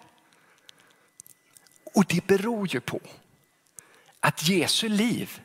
Och 1.95 2.05
det 2.09 2.27
beror 2.27 2.75
ju 2.75 2.81
på 2.81 3.01
att 4.21 4.49
Jesu 4.49 4.89
liv, 4.89 5.41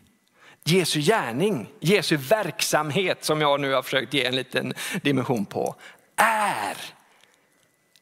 Jesu 0.64 1.02
gärning, 1.02 1.70
Jesu 1.80 2.18
verksamhet 2.18 3.24
som 3.24 3.42
jag 3.42 3.62
nu 3.62 3.74
har 3.74 3.82
försökt 3.82 4.14
ge 4.14 4.26
en 4.26 4.36
liten 4.36 4.74
dimension 5.02 5.46
på, 5.46 5.76
är 6.16 6.78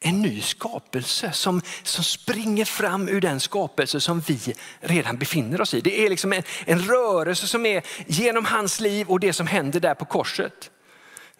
en 0.06 0.22
ny 0.22 0.40
skapelse 0.40 1.32
som, 1.32 1.62
som 1.82 2.04
springer 2.04 2.64
fram 2.64 3.08
ur 3.08 3.20
den 3.20 3.40
skapelse 3.40 4.00
som 4.00 4.20
vi 4.20 4.54
redan 4.80 5.16
befinner 5.16 5.60
oss 5.60 5.74
i. 5.74 5.80
Det 5.80 6.06
är 6.06 6.10
liksom 6.10 6.32
en, 6.32 6.42
en 6.64 6.82
rörelse 6.82 7.46
som 7.46 7.66
är 7.66 7.82
genom 8.06 8.44
hans 8.44 8.80
liv 8.80 9.08
och 9.08 9.20
det 9.20 9.32
som 9.32 9.46
händer 9.46 9.80
där 9.80 9.94
på 9.94 10.04
korset 10.04 10.70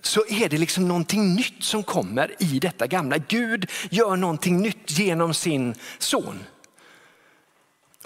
så 0.03 0.25
är 0.29 0.49
det 0.49 0.59
liksom 0.59 0.89
någonting 0.89 1.35
nytt 1.35 1.65
som 1.65 1.83
kommer 1.83 2.35
i 2.39 2.59
detta 2.59 2.87
gamla. 2.87 3.19
Gud 3.19 3.71
gör 3.91 4.17
någonting 4.17 4.63
nytt 4.63 4.99
genom 4.99 5.35
sin 5.35 5.75
son. 5.99 6.39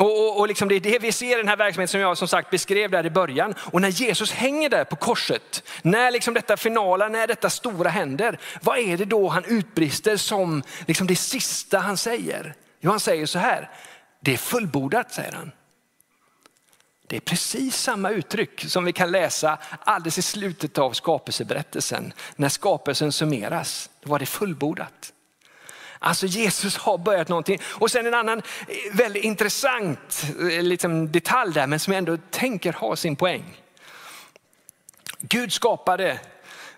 Och, 0.00 0.26
och, 0.26 0.38
och 0.38 0.48
liksom 0.48 0.68
det 0.68 0.74
är 0.74 0.80
det 0.80 0.98
vi 0.98 1.12
ser 1.12 1.32
i 1.32 1.40
den 1.40 1.48
här 1.48 1.56
verksamheten 1.56 1.88
som 1.88 2.00
jag 2.00 2.18
som 2.18 2.28
sagt 2.28 2.50
beskrev 2.50 2.90
där 2.90 3.06
i 3.06 3.10
början. 3.10 3.54
Och 3.58 3.80
när 3.80 3.88
Jesus 3.88 4.32
hänger 4.32 4.68
där 4.68 4.84
på 4.84 4.96
korset, 4.96 5.62
när 5.82 6.10
liksom 6.10 6.34
detta 6.34 6.56
finala, 6.56 7.08
när 7.08 7.26
detta 7.26 7.50
stora 7.50 7.90
händer, 7.90 8.38
vad 8.62 8.78
är 8.78 8.96
det 8.96 9.04
då 9.04 9.28
han 9.28 9.44
utbrister 9.44 10.16
som 10.16 10.62
liksom 10.86 11.06
det 11.06 11.16
sista 11.16 11.78
han 11.78 11.96
säger? 11.96 12.54
Jo, 12.80 12.90
han 12.90 13.00
säger 13.00 13.26
så 13.26 13.38
här, 13.38 13.70
det 14.20 14.32
är 14.32 14.36
fullbordat 14.36 15.12
säger 15.12 15.32
han. 15.32 15.52
Det 17.06 17.16
är 17.16 17.20
precis 17.20 17.76
samma 17.76 18.10
uttryck 18.10 18.64
som 18.68 18.84
vi 18.84 18.92
kan 18.92 19.10
läsa 19.10 19.58
alldeles 19.80 20.18
i 20.18 20.22
slutet 20.22 20.78
av 20.78 20.92
skapelseberättelsen. 20.92 22.12
När 22.36 22.48
skapelsen 22.48 23.12
summeras, 23.12 23.90
då 24.02 24.10
var 24.10 24.18
det 24.18 24.26
fullbordat. 24.26 25.12
Alltså 26.02 26.26
Jesus 26.26 26.76
har 26.76 26.98
börjat 26.98 27.28
någonting. 27.28 27.58
Och 27.64 27.90
sen 27.90 28.06
en 28.06 28.14
annan 28.14 28.38
eh, 28.38 28.76
väldigt 28.92 29.24
intressant 29.24 30.26
eh, 30.40 30.62
liksom 30.62 31.12
detalj 31.12 31.52
där, 31.52 31.66
men 31.66 31.80
som 31.80 31.92
jag 31.92 31.98
ändå 31.98 32.16
tänker 32.30 32.72
ha 32.72 32.96
sin 32.96 33.16
poäng. 33.16 33.60
Gud 35.20 35.52
skapade 35.52 36.20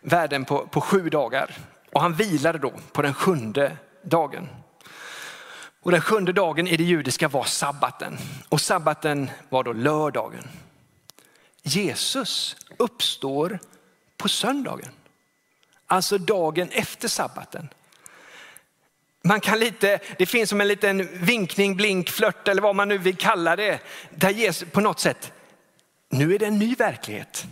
världen 0.00 0.45
på, 0.45 0.67
på 0.67 0.81
sju 0.81 1.09
dagar 1.09 1.57
och 1.93 2.00
han 2.00 2.14
vilade 2.14 2.59
då 2.59 2.73
på 2.93 3.02
den 3.02 3.14
sjunde 3.14 3.76
dagen. 4.02 4.49
Och 5.83 5.91
den 5.91 6.00
sjunde 6.00 6.33
dagen 6.33 6.67
i 6.67 6.76
det 6.76 6.85
judiska 6.85 7.29
var 7.29 7.45
sabbaten 7.45 8.19
och 8.49 8.61
sabbaten 8.61 9.31
var 9.49 9.64
då 9.64 9.73
lördagen. 9.73 10.49
Jesus 11.62 12.57
uppstår 12.76 13.59
på 14.17 14.29
söndagen, 14.29 14.91
alltså 15.87 16.19
dagen 16.19 16.69
efter 16.71 17.09
sabbaten. 17.09 17.69
Man 19.23 19.41
kan 19.41 19.59
lite, 19.59 19.99
det 20.19 20.26
finns 20.26 20.50
som 20.50 20.61
en 20.61 20.69
liten 20.69 21.09
vinkning, 21.25 21.76
blink, 21.76 22.11
flört 22.11 22.49
eller 22.49 22.62
vad 22.62 22.76
man 22.76 22.88
nu 22.88 22.99
vill 22.99 23.17
kalla 23.17 23.57
det. 23.57 23.79
Där 24.11 24.31
ges 24.31 24.64
på 24.73 24.81
något 24.81 25.00
sätt, 25.00 25.33
nu 26.11 26.35
är 26.35 26.38
det 26.38 26.47
en 26.47 26.59
ny 26.59 26.75
verklighet. 26.75 27.47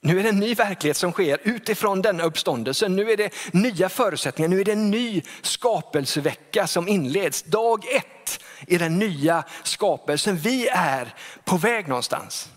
Nu 0.00 0.18
är 0.18 0.22
det 0.22 0.28
en 0.28 0.40
ny 0.40 0.54
verklighet 0.54 0.96
som 0.96 1.12
sker 1.12 1.38
utifrån 1.42 2.02
denna 2.02 2.24
uppståndelse. 2.24 2.88
Nu 2.88 3.10
är 3.10 3.16
det 3.16 3.34
nya 3.52 3.88
förutsättningar, 3.88 4.48
nu 4.48 4.60
är 4.60 4.64
det 4.64 4.72
en 4.72 4.90
ny 4.90 5.22
skapelsevecka 5.42 6.66
som 6.66 6.88
inleds. 6.88 7.42
Dag 7.42 7.84
ett 7.94 8.40
i 8.66 8.78
den 8.78 8.98
nya 8.98 9.44
skapelsen. 9.62 10.36
Vi 10.36 10.68
är 10.68 11.14
på 11.44 11.56
väg 11.56 11.88
någonstans. 11.88 12.48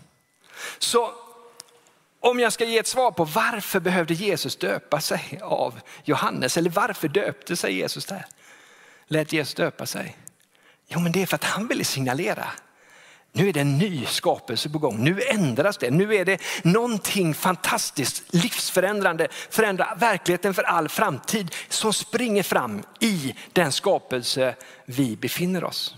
Så 0.78 1.10
om 2.20 2.40
jag 2.40 2.52
ska 2.52 2.64
ge 2.64 2.78
ett 2.78 2.86
svar 2.86 3.10
på 3.10 3.24
varför 3.24 3.80
behövde 3.80 4.14
Jesus 4.14 4.56
döpa 4.56 5.00
sig 5.00 5.40
av 5.42 5.80
Johannes 6.04 6.56
eller 6.56 6.70
varför 6.70 7.08
döpte 7.08 7.56
sig 7.56 7.74
Jesus 7.74 8.04
där? 8.04 8.26
Lät 9.08 9.32
Jesus 9.32 9.54
döpa 9.54 9.86
sig? 9.86 10.16
Jo, 10.88 11.00
men 11.00 11.12
det 11.12 11.22
är 11.22 11.26
för 11.26 11.34
att 11.34 11.44
han 11.44 11.68
ville 11.68 11.84
signalera. 11.84 12.46
Nu 13.32 13.48
är 13.48 13.52
det 13.52 13.60
en 13.60 13.78
ny 13.78 14.06
skapelse 14.06 14.70
på 14.70 14.78
gång. 14.78 15.04
Nu 15.04 15.22
ändras 15.22 15.78
det. 15.78 15.90
Nu 15.90 16.14
är 16.14 16.24
det 16.24 16.40
någonting 16.64 17.34
fantastiskt, 17.34 18.34
livsförändrande, 18.34 19.28
förändra 19.50 19.94
verkligheten 19.94 20.54
för 20.54 20.62
all 20.62 20.88
framtid 20.88 21.54
som 21.68 21.92
springer 21.92 22.42
fram 22.42 22.82
i 23.00 23.34
den 23.52 23.72
skapelse 23.72 24.54
vi 24.84 25.16
befinner 25.16 25.64
oss. 25.64 25.96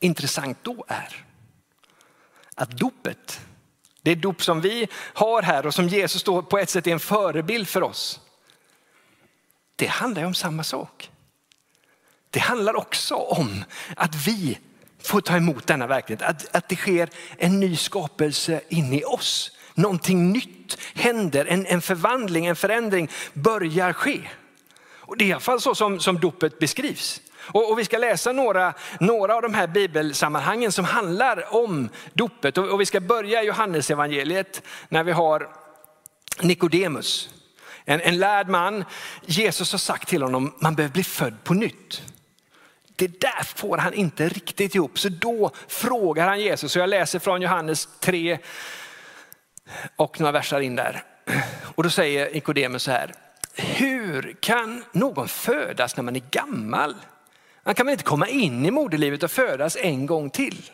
Intressant 0.00 0.58
då 0.62 0.84
är 0.88 1.24
att 2.54 2.70
dopet, 2.70 3.40
det 4.02 4.14
dop 4.14 4.42
som 4.42 4.60
vi 4.60 4.88
har 4.94 5.42
här 5.42 5.66
och 5.66 5.74
som 5.74 5.88
Jesus 5.88 6.22
då 6.22 6.42
på 6.42 6.58
ett 6.58 6.70
sätt 6.70 6.86
är 6.86 6.92
en 6.92 7.00
förebild 7.00 7.68
för 7.68 7.82
oss. 7.82 8.20
Det 9.76 9.86
handlar 9.86 10.24
om 10.24 10.34
samma 10.34 10.64
sak. 10.64 11.10
Det 12.36 12.40
handlar 12.40 12.76
också 12.76 13.14
om 13.14 13.64
att 13.96 14.14
vi 14.26 14.58
får 15.02 15.20
ta 15.20 15.36
emot 15.36 15.66
denna 15.66 15.86
verklighet, 15.86 16.22
att, 16.22 16.56
att 16.56 16.68
det 16.68 16.76
sker 16.76 17.08
en 17.38 17.60
ny 17.60 17.76
skapelse 17.76 18.60
in 18.68 18.92
i 18.92 19.04
oss. 19.04 19.50
Någonting 19.74 20.32
nytt 20.32 20.78
händer, 20.94 21.46
en, 21.46 21.66
en 21.66 21.82
förvandling, 21.82 22.46
en 22.46 22.56
förändring 22.56 23.10
börjar 23.32 23.92
ske. 23.92 24.20
Och 24.94 25.16
det 25.16 25.24
är 25.24 25.26
i 25.26 25.32
alla 25.32 25.40
fall 25.40 25.60
så 25.60 25.74
som, 25.74 26.00
som 26.00 26.20
dopet 26.20 26.58
beskrivs. 26.58 27.20
Och, 27.36 27.70
och, 27.70 27.78
vi 27.78 27.84
ska 27.84 27.98
läsa 27.98 28.32
några, 28.32 28.74
några 29.00 29.34
av 29.34 29.42
de 29.42 29.54
här 29.54 29.66
bibelsammanhangen 29.66 30.72
som 30.72 30.84
handlar 30.84 31.54
om 31.54 31.88
dopet. 32.12 32.58
Och, 32.58 32.68
och 32.68 32.80
vi 32.80 32.86
ska 32.86 33.00
börja 33.00 33.42
i 33.42 33.46
Johannesevangeliet 33.46 34.62
när 34.88 35.04
vi 35.04 35.12
har 35.12 35.48
Nikodemus. 36.40 37.28
En, 37.84 38.00
en 38.00 38.18
lärd 38.18 38.48
man. 38.48 38.84
Jesus 39.26 39.72
har 39.72 39.78
sagt 39.78 40.08
till 40.08 40.22
honom, 40.22 40.54
man 40.58 40.74
behöver 40.74 40.92
bli 40.92 41.04
född 41.04 41.44
på 41.44 41.54
nytt. 41.54 42.02
Det 42.96 43.20
där 43.20 43.44
får 43.44 43.78
han 43.78 43.94
inte 43.94 44.28
riktigt 44.28 44.74
ihop. 44.74 44.98
Så 44.98 45.08
då 45.08 45.50
frågar 45.68 46.28
han 46.28 46.40
Jesus, 46.40 46.76
och 46.76 46.82
jag 46.82 46.88
läser 46.88 47.18
från 47.18 47.42
Johannes 47.42 47.88
3 48.00 48.38
och 49.96 50.20
några 50.20 50.32
versar 50.32 50.60
in 50.60 50.76
där. 50.76 51.02
Och 51.74 51.82
då 51.82 51.90
säger 51.90 52.34
Nikodemus 52.34 52.82
så 52.82 52.90
här, 52.90 53.14
hur 53.54 54.36
kan 54.40 54.84
någon 54.92 55.28
födas 55.28 55.96
när 55.96 56.04
man 56.04 56.16
är 56.16 56.22
gammal? 56.30 56.94
Man 57.64 57.74
kan 57.74 57.86
väl 57.86 57.92
inte 57.92 58.04
komma 58.04 58.28
in 58.28 58.66
i 58.66 58.70
moderlivet 58.70 59.22
och 59.22 59.30
födas 59.30 59.76
en 59.76 60.06
gång 60.06 60.30
till? 60.30 60.70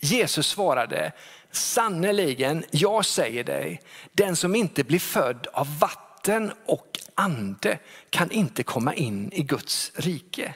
Jesus 0.00 0.46
svarade, 0.46 1.12
sannerligen, 1.50 2.64
jag 2.70 3.04
säger 3.04 3.44
dig, 3.44 3.80
den 4.12 4.36
som 4.36 4.54
inte 4.54 4.84
blir 4.84 4.98
född 4.98 5.46
av 5.52 5.78
vatten 5.78 6.52
och 6.66 6.98
ande 7.14 7.78
kan 8.10 8.30
inte 8.30 8.62
komma 8.62 8.94
in 8.94 9.32
i 9.32 9.42
Guds 9.42 9.92
rike. 9.94 10.54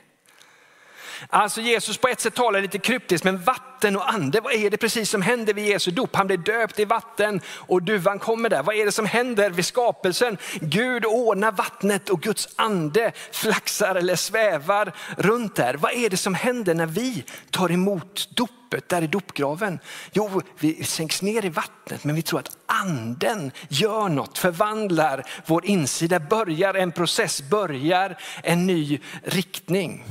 Alltså 1.29 1.61
Jesus 1.61 1.99
på 1.99 2.09
ett 2.09 2.21
sätt 2.21 2.35
talar 2.35 2.61
lite 2.61 2.79
kryptiskt, 2.79 3.25
men 3.25 3.39
vatten 3.39 3.97
och 3.97 4.13
ande, 4.13 4.41
vad 4.41 4.53
är 4.53 4.71
det 4.71 4.77
precis 4.77 5.11
som 5.11 5.23
händer 5.23 5.55
vid 5.55 5.67
Jesu 5.67 5.91
dop? 5.91 6.17
Han 6.17 6.27
blir 6.27 6.37
döpt 6.37 6.79
i 6.79 6.85
vatten 6.85 7.41
och 7.49 7.83
duvan 7.83 8.19
kommer 8.19 8.49
där. 8.49 8.63
Vad 8.63 8.77
är 8.77 8.85
det 8.85 8.93
som 8.93 9.07
händer 9.07 9.51
vid 9.51 9.65
skapelsen? 9.65 10.39
Gud 10.61 11.05
ordnar 11.05 11.53
vattnet 11.53 12.11
och 12.11 12.21
Guds 12.21 12.49
ande 12.57 13.13
flaxar 13.33 13.95
eller 13.95 14.17
svävar 14.17 14.93
runt 15.17 15.55
där. 15.55 15.75
Vad 15.75 15.93
är 15.93 16.11
det 16.11 16.17
som 16.17 16.35
händer 16.35 16.75
när 16.75 16.87
vi 16.87 17.25
tar 17.51 17.73
emot 17.73 18.29
dopet 18.35 18.89
där 18.89 19.03
i 19.03 19.07
dopgraven? 19.07 19.79
Jo, 20.13 20.43
vi 20.59 20.85
sänks 20.85 21.23
ner 21.23 21.45
i 21.45 21.49
vattnet, 21.49 22.05
men 22.05 22.15
vi 22.15 22.23
tror 22.23 22.41
att 22.41 22.57
anden 22.67 23.51
gör 23.69 24.09
något, 24.09 24.39
förvandlar 24.39 25.25
vår 25.47 25.67
insida, 25.67 26.21
börjar 26.21 26.75
en 26.75 26.93
process, 26.93 27.43
börjar 27.43 28.19
en 28.43 28.67
ny 28.67 29.01
riktning. 29.23 30.05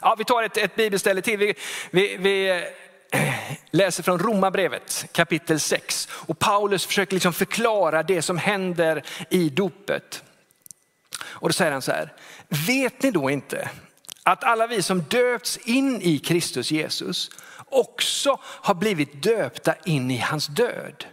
Ja, 0.00 0.14
vi 0.18 0.24
tar 0.24 0.42
ett, 0.42 0.56
ett 0.56 0.76
bibelställe 0.76 1.22
till. 1.22 1.38
Vi, 1.38 1.54
vi, 1.90 2.16
vi 2.16 2.50
eh, 3.10 3.20
läser 3.70 4.02
från 4.02 4.18
Romarbrevet 4.18 5.06
kapitel 5.12 5.60
6 5.60 6.08
och 6.10 6.38
Paulus 6.38 6.86
försöker 6.86 7.14
liksom 7.14 7.32
förklara 7.32 8.02
det 8.02 8.22
som 8.22 8.38
händer 8.38 9.02
i 9.30 9.48
dopet. 9.48 10.24
Och 11.22 11.48
då 11.48 11.52
säger 11.52 11.72
han 11.72 11.82
så 11.82 11.92
här, 11.92 12.12
vet 12.66 13.02
ni 13.02 13.10
då 13.10 13.30
inte 13.30 13.70
att 14.22 14.44
alla 14.44 14.66
vi 14.66 14.82
som 14.82 15.00
döpts 15.00 15.56
in 15.56 16.02
i 16.02 16.18
Kristus 16.18 16.70
Jesus 16.70 17.30
också 17.70 18.40
har 18.42 18.74
blivit 18.74 19.22
döpta 19.22 19.74
in 19.84 20.10
i 20.10 20.18
hans 20.18 20.46
död. 20.46 21.04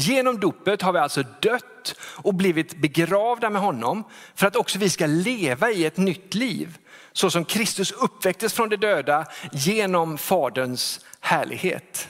Genom 0.00 0.40
dopet 0.40 0.82
har 0.82 0.92
vi 0.92 0.98
alltså 0.98 1.22
dött 1.42 1.94
och 2.00 2.34
blivit 2.34 2.76
begravda 2.76 3.50
med 3.50 3.62
honom 3.62 4.04
för 4.34 4.46
att 4.46 4.56
också 4.56 4.78
vi 4.78 4.90
ska 4.90 5.06
leva 5.06 5.70
i 5.70 5.84
ett 5.84 5.96
nytt 5.96 6.34
liv 6.34 6.78
så 7.12 7.30
som 7.30 7.44
Kristus 7.44 7.92
uppväcktes 7.92 8.52
från 8.52 8.68
de 8.68 8.76
döda 8.76 9.26
genom 9.52 10.18
Faderns 10.18 11.00
härlighet. 11.20 12.08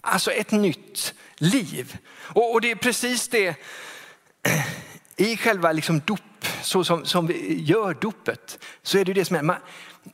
Alltså 0.00 0.32
ett 0.32 0.50
nytt 0.50 1.14
liv. 1.36 1.96
Och, 2.14 2.52
och 2.52 2.60
det 2.60 2.70
är 2.70 2.74
precis 2.76 3.28
det 3.28 3.56
i 5.16 5.36
själva 5.36 5.72
liksom 5.72 6.00
dop, 6.00 6.46
så 6.62 6.84
som, 6.84 7.04
som 7.04 7.26
vi 7.26 7.62
gör 7.62 7.94
dopet, 7.94 8.64
så 8.82 8.98
är 8.98 9.04
det 9.04 9.12
det 9.12 9.24
som 9.24 9.36
är, 9.36 9.42
man, 9.42 9.56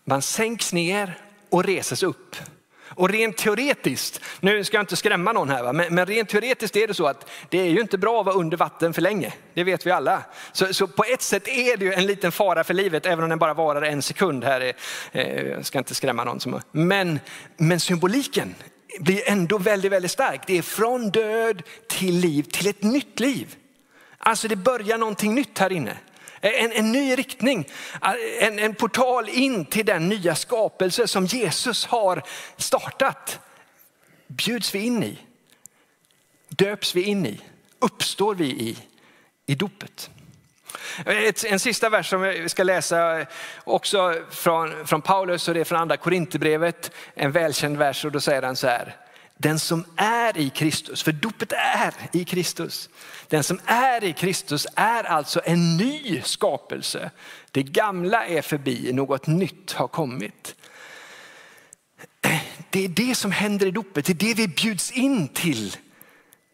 man 0.04 0.22
sänks 0.22 0.72
ner 0.72 1.18
och 1.50 1.64
reses 1.64 2.02
upp. 2.02 2.36
Och 2.88 3.08
rent 3.08 3.36
teoretiskt, 3.36 4.20
nu 4.40 4.64
ska 4.64 4.76
jag 4.76 4.82
inte 4.82 4.96
skrämma 4.96 5.32
någon 5.32 5.50
här, 5.50 5.62
va? 5.62 5.72
Men, 5.72 5.94
men, 5.94 6.06
rent 6.06 6.28
teoretiskt 6.28 6.76
är 6.76 6.86
det 6.86 6.94
så 6.94 7.06
att 7.06 7.30
det 7.48 7.58
är 7.58 7.70
ju 7.70 7.80
inte 7.80 7.98
bra 7.98 8.20
att 8.20 8.26
vara 8.26 8.36
under 8.36 8.56
vatten 8.56 8.92
för 8.92 9.02
länge. 9.02 9.32
Det 9.54 9.64
vet 9.64 9.86
vi 9.86 9.90
alla. 9.90 10.22
Så, 10.52 10.74
så 10.74 10.86
på 10.86 11.04
ett 11.04 11.22
sätt 11.22 11.48
är 11.48 11.76
det 11.76 11.84
ju 11.84 11.92
en 11.92 12.06
liten 12.06 12.32
fara 12.32 12.64
för 12.64 12.74
livet, 12.74 13.06
även 13.06 13.24
om 13.24 13.30
den 13.30 13.38
bara 13.38 13.54
varar 13.54 13.82
en 13.82 14.02
sekund. 14.02 14.44
här. 14.44 14.72
Eh, 15.12 15.42
jag 15.42 15.66
ska 15.66 15.78
inte 15.78 15.94
skrämma 15.94 16.24
någon. 16.24 16.40
Som, 16.40 16.60
men, 16.72 17.20
men 17.56 17.80
symboliken 17.80 18.54
blir 19.00 19.28
ändå 19.28 19.58
väldigt, 19.58 19.92
väldigt 19.92 20.10
stark. 20.10 20.40
Det 20.46 20.58
är 20.58 20.62
från 20.62 21.10
död 21.10 21.62
till 21.88 22.14
liv, 22.14 22.42
till 22.42 22.66
ett 22.66 22.82
nytt 22.82 23.20
liv. 23.20 23.56
Alltså 24.18 24.48
det 24.48 24.56
börjar 24.56 24.98
någonting 24.98 25.34
nytt 25.34 25.58
här 25.58 25.72
inne. 25.72 25.96
En, 26.54 26.72
en 26.72 26.92
ny 26.92 27.16
riktning, 27.16 27.68
en, 28.40 28.58
en 28.58 28.74
portal 28.74 29.28
in 29.28 29.64
till 29.64 29.86
den 29.86 30.08
nya 30.08 30.34
skapelse 30.34 31.06
som 31.06 31.26
Jesus 31.26 31.84
har 31.84 32.22
startat. 32.56 33.38
Bjuds 34.26 34.74
vi 34.74 34.78
in 34.78 35.02
i, 35.02 35.18
döps 36.48 36.94
vi 36.94 37.02
in 37.02 37.26
i, 37.26 37.40
uppstår 37.78 38.34
vi 38.34 38.44
i, 38.44 38.78
i 39.46 39.54
dopet. 39.54 40.10
En 41.46 41.60
sista 41.60 41.88
vers 41.88 42.10
som 42.10 42.22
vi 42.22 42.48
ska 42.48 42.62
läsa 42.62 43.26
också 43.64 44.14
från, 44.30 44.86
från 44.86 45.02
Paulus 45.02 45.48
och 45.48 45.54
det 45.54 45.60
är 45.60 45.64
från 45.64 45.78
andra 45.78 45.96
Korinthierbrevet. 45.96 46.90
En 47.14 47.32
välkänd 47.32 47.76
vers 47.76 48.04
och 48.04 48.12
då 48.12 48.20
säger 48.20 48.42
han 48.42 48.56
så 48.56 48.66
här. 48.66 48.96
Den 49.38 49.58
som 49.58 49.84
är 49.96 50.38
i 50.38 50.50
Kristus, 50.50 51.02
för 51.02 51.12
dopet 51.12 51.52
är 51.52 51.94
i 52.12 52.24
Kristus. 52.24 52.88
Den 53.28 53.44
som 53.44 53.60
är 53.64 54.04
i 54.04 54.12
Kristus 54.12 54.66
är 54.74 55.04
alltså 55.04 55.40
en 55.44 55.76
ny 55.76 56.22
skapelse. 56.22 57.10
Det 57.50 57.62
gamla 57.62 58.26
är 58.26 58.42
förbi, 58.42 58.92
något 58.92 59.26
nytt 59.26 59.72
har 59.72 59.88
kommit. 59.88 60.54
Det 62.70 62.84
är 62.84 62.88
det 62.88 63.14
som 63.14 63.32
händer 63.32 63.66
i 63.66 63.70
dopet, 63.70 64.06
det 64.06 64.12
är 64.12 64.14
det 64.14 64.34
vi 64.34 64.48
bjuds 64.48 64.90
in 64.90 65.28
till 65.28 65.76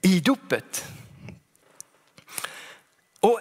i 0.01 0.21
dopet. 0.21 0.85
Och 3.21 3.40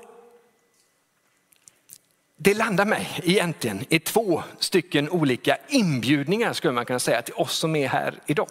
det 2.37 2.53
landar 2.53 2.85
mig 2.85 3.09
egentligen 3.23 3.85
i 3.89 3.99
två 3.99 4.43
stycken 4.59 5.09
olika 5.09 5.57
inbjudningar 5.69 6.53
skulle 6.53 6.73
man 6.73 6.85
kunna 6.85 6.99
säga 6.99 7.21
till 7.21 7.33
oss 7.33 7.57
som 7.57 7.75
är 7.75 7.87
här 7.87 8.19
idag. 8.25 8.49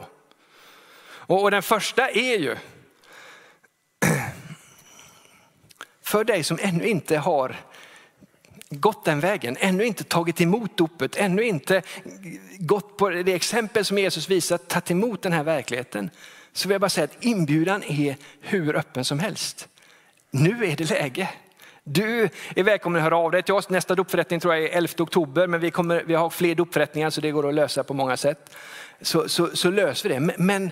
Och 1.31 1.51
den 1.51 1.63
första 1.63 2.09
är 2.09 2.39
ju 2.39 2.57
för 6.03 6.25
dig 6.25 6.45
som 6.45 6.59
ännu 6.63 6.87
inte 6.87 7.17
har 7.19 7.57
gått 8.71 9.05
den 9.05 9.21
vägen, 9.21 9.57
ännu 9.61 9.85
inte 9.85 10.05
tagit 10.05 10.41
emot 10.41 10.77
dopet, 10.77 11.17
ännu 11.17 11.43
inte 11.43 11.83
gått 12.59 12.97
på 12.97 13.11
det 13.11 13.35
exempel 13.35 13.85
som 13.85 13.99
Jesus 13.99 14.29
visar, 14.29 14.59
tagit 14.59 14.91
emot 14.91 15.23
den 15.23 15.33
här 15.33 15.43
verkligheten. 15.43 16.11
Så 16.53 16.69
vill 16.69 16.75
jag 16.75 16.81
bara 16.81 16.91
säga 16.91 17.05
att 17.05 17.25
inbjudan 17.25 17.83
är 17.83 18.17
hur 18.41 18.77
öppen 18.77 19.05
som 19.05 19.19
helst. 19.19 19.69
Nu 20.31 20.65
är 20.67 20.77
det 20.77 20.91
läge. 20.91 21.29
Du 21.85 22.29
är 22.57 22.63
välkommen 22.63 22.99
att 22.99 23.05
höra 23.05 23.17
av 23.17 23.31
dig 23.31 23.43
till 23.43 23.55
oss. 23.55 23.69
Nästa 23.69 23.95
dopförrättning 23.95 24.41
tror 24.41 24.55
jag 24.55 24.65
är 24.65 24.77
11 24.77 24.93
oktober, 24.99 25.47
men 25.47 25.61
vi, 25.61 25.71
kommer, 25.71 26.03
vi 26.07 26.15
har 26.15 26.31
fler 26.31 26.55
dopförrättningar 26.55 27.11
så 27.11 27.21
det 27.21 27.31
går 27.31 27.49
att 27.49 27.55
lösa 27.55 27.85
på 27.85 27.95
många 27.95 28.17
sätt. 28.17 28.57
Så, 29.01 29.29
så, 29.29 29.57
så 29.57 29.71
löser 29.71 30.09
vi 30.09 30.15
det. 30.15 30.35
Men 30.39 30.71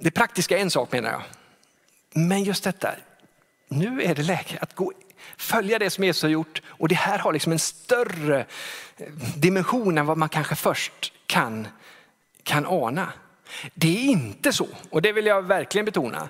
det 0.00 0.10
praktiska 0.10 0.58
är 0.58 0.62
en 0.62 0.70
sak 0.70 0.92
menar 0.92 1.10
jag. 1.10 1.22
Men 2.14 2.44
just 2.44 2.64
detta, 2.64 2.94
nu 3.68 4.02
är 4.02 4.14
det 4.14 4.22
läge 4.22 4.58
att 4.60 4.74
gå, 4.74 4.92
följa 5.36 5.78
det 5.78 5.90
som 5.90 6.04
Jesus 6.04 6.22
har 6.22 6.30
gjort 6.30 6.62
och 6.66 6.88
det 6.88 6.94
här 6.94 7.18
har 7.18 7.32
liksom 7.32 7.52
en 7.52 7.58
större 7.58 8.40
eh, 8.96 9.06
dimension 9.36 9.98
än 9.98 10.06
vad 10.06 10.18
man 10.18 10.28
kanske 10.28 10.54
först 10.54 11.12
kan, 11.26 11.68
kan 12.42 12.66
ana. 12.66 13.12
Det 13.74 13.88
är 13.88 14.10
inte 14.10 14.52
så, 14.52 14.68
och 14.90 15.02
det 15.02 15.12
vill 15.12 15.26
jag 15.26 15.42
verkligen 15.42 15.84
betona, 15.84 16.28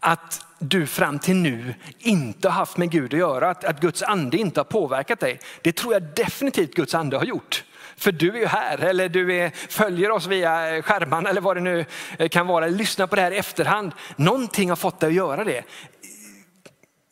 att 0.00 0.46
du 0.58 0.86
fram 0.86 1.18
till 1.18 1.36
nu 1.36 1.74
inte 1.98 2.48
har 2.48 2.54
haft 2.54 2.76
med 2.76 2.90
Gud 2.90 3.14
att 3.14 3.20
göra, 3.20 3.50
att, 3.50 3.64
att 3.64 3.80
Guds 3.80 4.02
ande 4.02 4.36
inte 4.36 4.60
har 4.60 4.64
påverkat 4.64 5.20
dig. 5.20 5.40
Det 5.62 5.72
tror 5.72 5.92
jag 5.92 6.02
definitivt 6.02 6.74
Guds 6.74 6.94
ande 6.94 7.16
har 7.16 7.24
gjort. 7.24 7.64
För 7.96 8.12
du 8.12 8.30
är 8.30 8.38
ju 8.38 8.46
här 8.46 8.78
eller 8.78 9.08
du 9.08 9.34
är, 9.34 9.50
följer 9.68 10.10
oss 10.10 10.26
via 10.26 10.82
skärmarna 10.82 11.30
eller 11.30 11.40
vad 11.40 11.56
det 11.56 11.60
nu 11.60 11.84
eh, 12.18 12.28
kan 12.28 12.46
vara. 12.46 12.66
Lyssnar 12.66 13.06
på 13.06 13.16
det 13.16 13.22
här 13.22 13.30
i 13.30 13.36
efterhand. 13.36 13.92
Någonting 14.16 14.68
har 14.68 14.76
fått 14.76 15.00
dig 15.00 15.06
att 15.06 15.14
göra 15.14 15.44
det. 15.44 15.64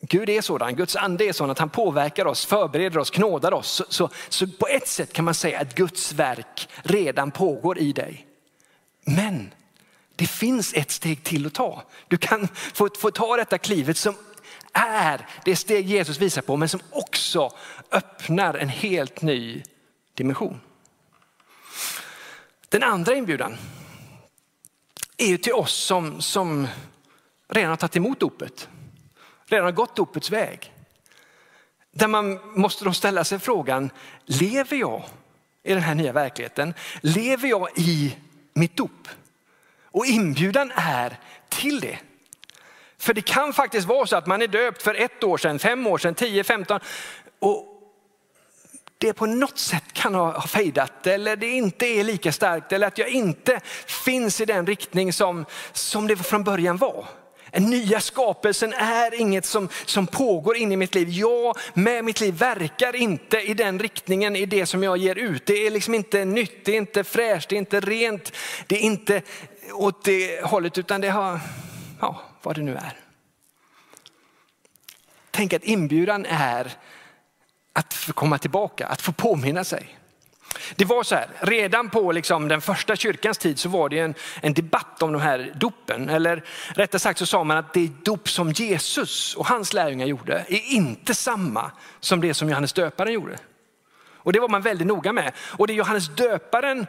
Gud 0.01 0.29
är 0.29 0.41
sådan, 0.41 0.75
Guds 0.75 0.95
ande 0.95 1.25
är 1.25 1.33
sådan 1.33 1.49
att 1.49 1.59
han 1.59 1.69
påverkar 1.69 2.25
oss, 2.25 2.45
förbereder 2.45 2.97
oss, 2.97 3.09
knådar 3.09 3.53
oss. 3.53 3.67
Så, 3.71 3.85
så, 3.89 4.09
så, 4.29 4.47
på 4.47 4.67
ett 4.67 4.87
sätt 4.87 5.13
kan 5.13 5.25
man 5.25 5.33
säga 5.33 5.59
att 5.59 5.75
Guds 5.75 6.13
verk 6.13 6.69
redan 6.81 7.31
pågår 7.31 7.79
i 7.79 7.93
dig. 7.93 8.27
Men 9.05 9.53
det 10.15 10.27
finns 10.27 10.73
ett 10.73 10.91
steg 10.91 11.23
till 11.23 11.45
att 11.45 11.53
ta. 11.53 11.83
Du 12.07 12.17
kan 12.17 12.47
få, 12.73 12.89
få 12.99 13.11
ta 13.11 13.37
detta 13.37 13.57
klivet 13.57 13.97
som 13.97 14.15
är 14.73 15.27
det 15.45 15.55
steg 15.55 15.85
Jesus 15.85 16.19
visar 16.19 16.41
på 16.41 16.57
men 16.57 16.69
som 16.69 16.79
också 16.89 17.51
öppnar 17.91 18.53
en 18.53 18.69
helt 18.69 19.21
ny 19.21 19.63
dimension. 20.13 20.59
Den 22.73 22.83
andra 22.83 23.15
inbjudan 23.15 23.57
är 25.17 25.25
ju 25.25 25.37
till 25.37 25.53
oss 25.53 25.73
som, 25.73 26.21
som 26.21 26.67
redan 27.47 27.69
har 27.69 27.77
tagit 27.77 27.95
emot 27.95 28.19
dopet, 28.19 28.69
redan 29.45 29.65
har 29.65 29.71
gått 29.71 29.95
dopets 29.95 30.31
väg. 30.31 30.73
Där 31.91 32.07
man 32.07 32.39
måste 32.43 32.85
då 32.85 32.93
ställa 32.93 33.23
sig 33.23 33.39
frågan, 33.39 33.89
lever 34.25 34.77
jag 34.77 35.03
i 35.63 35.73
den 35.73 35.81
här 35.83 35.95
nya 35.95 36.13
verkligheten? 36.13 36.73
Lever 37.01 37.47
jag 37.47 37.69
i 37.75 38.15
mitt 38.53 38.77
dop? 38.77 39.07
Och 39.83 40.05
inbjudan 40.05 40.71
är 40.75 41.19
till 41.49 41.79
det. 41.79 41.97
För 42.97 43.13
det 43.13 43.21
kan 43.21 43.53
faktiskt 43.53 43.87
vara 43.87 44.07
så 44.07 44.15
att 44.15 44.27
man 44.27 44.41
är 44.41 44.47
döpt 44.47 44.81
för 44.81 44.95
ett 44.95 45.23
år 45.23 45.37
sedan, 45.37 45.59
fem 45.59 45.87
år 45.87 45.97
sedan, 45.97 46.15
tio, 46.15 46.43
femton. 46.43 46.79
Och, 47.39 47.72
det 49.03 49.13
på 49.13 49.25
något 49.25 49.57
sätt 49.59 49.83
kan 49.93 50.15
ha 50.15 50.41
fejdat 50.41 51.07
eller 51.07 51.35
det 51.35 51.47
inte 51.47 51.85
är 51.85 52.03
lika 52.03 52.31
starkt 52.31 52.71
eller 52.71 52.87
att 52.87 52.97
jag 52.97 53.09
inte 53.09 53.59
finns 53.85 54.41
i 54.41 54.45
den 54.45 54.67
riktning 54.67 55.13
som, 55.13 55.45
som 55.73 56.07
det 56.07 56.15
från 56.15 56.43
början 56.43 56.77
var. 56.77 57.05
Den 57.51 57.63
nya 57.63 57.99
skapelsen 57.99 58.73
är 58.73 59.19
inget 59.19 59.45
som, 59.45 59.69
som 59.85 60.07
pågår 60.07 60.57
in 60.57 60.71
i 60.71 60.75
mitt 60.75 60.95
liv. 60.95 61.09
Jag 61.09 61.57
med 61.73 62.05
mitt 62.05 62.19
liv 62.21 62.33
verkar 62.33 62.95
inte 62.95 63.39
i 63.39 63.53
den 63.53 63.79
riktningen 63.79 64.35
i 64.35 64.45
det 64.45 64.65
som 64.65 64.83
jag 64.83 64.97
ger 64.97 65.15
ut. 65.15 65.45
Det 65.45 65.67
är 65.67 65.71
liksom 65.71 65.93
inte 65.93 66.25
nytt, 66.25 66.65
det 66.65 66.71
är 66.71 66.77
inte 66.77 67.03
fräscht, 67.03 67.49
det 67.49 67.55
är 67.55 67.57
inte 67.57 67.79
rent, 67.79 68.31
det 68.67 68.75
är 68.75 68.81
inte 68.81 69.21
åt 69.73 70.03
det 70.03 70.45
hållet 70.45 70.77
utan 70.77 71.01
det 71.01 71.09
har, 71.09 71.39
ja 72.01 72.21
vad 72.41 72.55
det 72.55 72.61
nu 72.61 72.75
är. 72.75 72.93
Tänk 75.31 75.53
att 75.53 75.63
inbjudan 75.63 76.25
är 76.25 76.77
att 77.73 77.93
få 77.93 78.13
komma 78.13 78.37
tillbaka, 78.37 78.87
att 78.87 79.01
få 79.01 79.11
påminna 79.11 79.63
sig. 79.63 79.99
Det 80.75 80.85
var 80.85 81.03
så 81.03 81.15
här, 81.15 81.27
redan 81.39 81.89
på 81.89 82.11
liksom 82.11 82.47
den 82.47 82.61
första 82.61 82.95
kyrkans 82.95 83.37
tid 83.37 83.59
så 83.59 83.69
var 83.69 83.89
det 83.89 83.99
en, 83.99 84.13
en 84.41 84.53
debatt 84.53 85.01
om 85.01 85.13
de 85.13 85.21
här 85.21 85.53
dopen. 85.55 86.09
Eller 86.09 86.43
rättare 86.75 86.99
sagt 86.99 87.19
så 87.19 87.25
sa 87.25 87.43
man 87.43 87.57
att 87.57 87.73
det 87.73 87.91
dop 88.03 88.29
som 88.29 88.51
Jesus 88.51 89.35
och 89.35 89.47
hans 89.47 89.73
lärjungar 89.73 90.05
gjorde 90.05 90.45
är 90.47 90.71
inte 90.73 91.15
samma 91.15 91.71
som 91.99 92.21
det 92.21 92.33
som 92.33 92.49
Johannes 92.49 92.73
döparen 92.73 93.13
gjorde. 93.13 93.37
Och 94.15 94.33
det 94.33 94.39
var 94.39 94.49
man 94.49 94.61
väldigt 94.61 94.87
noga 94.87 95.13
med. 95.13 95.31
Och 95.37 95.67
det 95.67 95.73
Johannes 95.73 96.15
döparen 96.15 96.87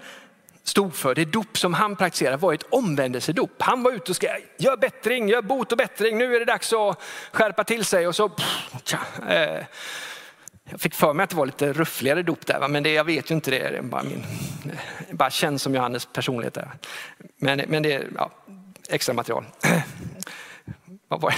stod 0.64 0.94
för, 0.94 1.14
det 1.14 1.24
dop 1.24 1.58
som 1.58 1.74
han 1.74 1.96
praktiserade 1.96 2.36
var 2.36 2.54
ett 2.54 2.66
omvändelsedop. 2.70 3.62
Han 3.62 3.82
var 3.82 3.92
ute 3.92 4.12
och 4.12 4.16
skrev, 4.16 4.30
gör 4.58 4.76
bättring, 4.76 5.28
gör 5.28 5.42
bot 5.42 5.72
och 5.72 5.78
bättring, 5.78 6.18
nu 6.18 6.34
är 6.34 6.38
det 6.38 6.44
dags 6.44 6.72
att 6.72 7.02
skärpa 7.32 7.64
till 7.64 7.84
sig. 7.84 8.08
Och 8.08 8.16
så, 8.16 8.28
pff, 8.28 8.46
tja, 8.84 8.98
eh, 9.28 9.64
jag 10.70 10.80
fick 10.80 10.94
för 10.94 11.12
mig 11.12 11.24
att 11.24 11.30
det 11.30 11.36
var 11.36 11.46
lite 11.46 11.72
ruffligare 11.72 12.22
dop 12.22 12.46
där, 12.46 12.68
men 12.68 12.82
det, 12.82 12.92
jag 12.92 13.04
vet 13.04 13.30
ju 13.30 13.34
inte 13.34 13.50
det. 13.50 13.70
Det 13.70 13.82
bara, 13.82 14.02
min, 14.02 14.24
bara 15.10 15.30
känns 15.30 15.62
som 15.62 15.74
Johannes 15.74 16.06
personlighet. 16.06 16.54
Där. 16.54 16.70
Men, 17.36 17.62
men 17.68 17.82
det 17.82 17.92
är 17.92 18.06
ja, 18.16 18.30
extra 18.88 19.14
material. 19.14 19.44
Vad 21.08 21.20
var 21.20 21.34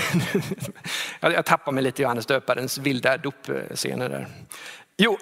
jag, 1.21 1.33
jag 1.33 1.45
tappar 1.45 1.73
mig 1.73 1.85
lite 1.85 2.03
i 2.03 2.05
Johannes 2.05 2.27
döparens 2.27 2.79
vilda 2.79 3.17
dopscener 3.17 4.09
där. 4.09 4.29
Jo, 4.97 5.19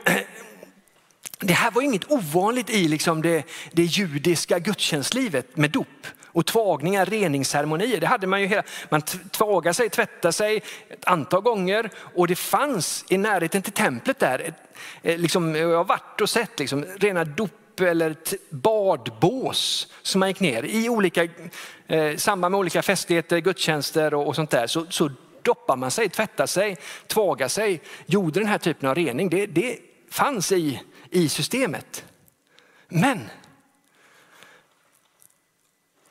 det 1.39 1.55
här 1.55 1.71
var 1.71 1.83
inget 1.83 2.11
ovanligt 2.11 2.71
i 2.71 2.89
liksom 2.89 3.23
det, 3.23 3.45
det 3.73 3.83
judiska 3.83 4.59
gudstjänstlivet 4.59 5.57
med 5.57 5.71
dop 5.71 6.07
och 6.35 6.47
tvagningar, 6.47 7.07
reningsceremonier. 7.07 8.01
Det 8.01 8.07
hade 8.07 8.27
man 8.27 8.41
ju 8.41 8.47
hela, 8.47 8.63
man 8.89 9.03
tvagade 9.31 9.75
sig, 9.75 9.89
tvättade 9.89 10.33
sig 10.33 10.63
ett 10.89 11.05
antal 11.05 11.41
gånger 11.41 11.91
och 11.97 12.27
det 12.27 12.37
fanns 12.37 13.05
i 13.09 13.19
närheten 13.19 13.63
till 13.63 13.73
templet 13.73 14.19
där, 14.19 14.39
ett, 14.39 14.55
eh, 15.03 15.19
liksom, 15.19 15.55
jag 15.55 15.77
har 15.77 15.85
varit 15.85 16.21
och 16.21 16.31
sett 16.31 16.59
liksom, 16.59 16.85
rena 16.85 17.25
dop 17.25 17.51
eller 17.81 18.17
badbås 18.51 19.93
som 20.03 20.19
man 20.19 20.29
gick 20.29 20.41
ner 20.41 20.63
i 20.63 20.89
olika, 20.89 21.29
eh, 21.87 22.17
samband 22.17 22.53
med 22.53 22.59
olika 22.59 22.83
festligheter, 22.83 23.39
gudstjänster 23.39 24.15
och, 24.15 24.27
och 24.27 24.37
sånt 24.37 24.51
där. 24.51 24.67
Så, 24.67 24.87
så 24.91 25.11
doppar 25.43 25.77
man 25.77 25.91
sig, 25.91 26.09
tvättar 26.09 26.47
sig, 26.47 26.77
tvagar 27.07 27.49
sig, 27.49 27.81
gjorde 28.07 28.41
den 28.41 28.49
här 28.49 28.59
typen 28.59 28.89
av 28.89 28.95
rening. 28.95 29.29
Det, 29.29 29.47
det 29.47 29.79
fanns 30.11 30.53
i, 30.53 30.81
i 31.11 31.29
systemet. 31.29 32.05
Men 32.89 33.21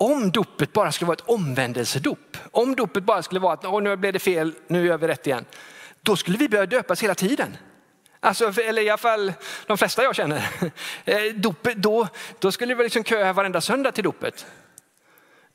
om 0.03 0.31
dopet 0.31 0.73
bara 0.73 0.91
skulle 0.91 1.07
vara 1.07 1.15
ett 1.15 1.29
omvändelsedop, 1.29 2.37
om 2.51 2.75
dopet 2.75 3.03
bara 3.03 3.23
skulle 3.23 3.39
vara 3.39 3.53
att 3.53 3.83
nu 3.83 3.95
blev 3.95 4.13
det 4.13 4.19
fel, 4.19 4.53
nu 4.67 4.85
gör 4.85 4.97
vi 4.97 5.07
rätt 5.07 5.27
igen. 5.27 5.45
Då 6.01 6.15
skulle 6.15 6.37
vi 6.37 6.49
börja 6.49 6.65
döpas 6.65 7.03
hela 7.03 7.15
tiden. 7.15 7.57
Alltså, 8.19 8.61
eller 8.61 8.81
i 8.81 8.89
alla 8.89 8.97
fall 8.97 9.33
de 9.67 9.77
flesta 9.77 10.03
jag 10.03 10.15
känner. 10.15 10.49
Eh, 11.05 11.33
dopet, 11.35 11.77
då, 11.77 12.07
då 12.39 12.51
skulle 12.51 12.75
vi 12.75 12.83
liksom 12.83 13.03
köa 13.03 13.33
varenda 13.33 13.61
söndag 13.61 13.91
till 13.91 14.03
dopet. 14.03 14.45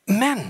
Men 0.04 0.40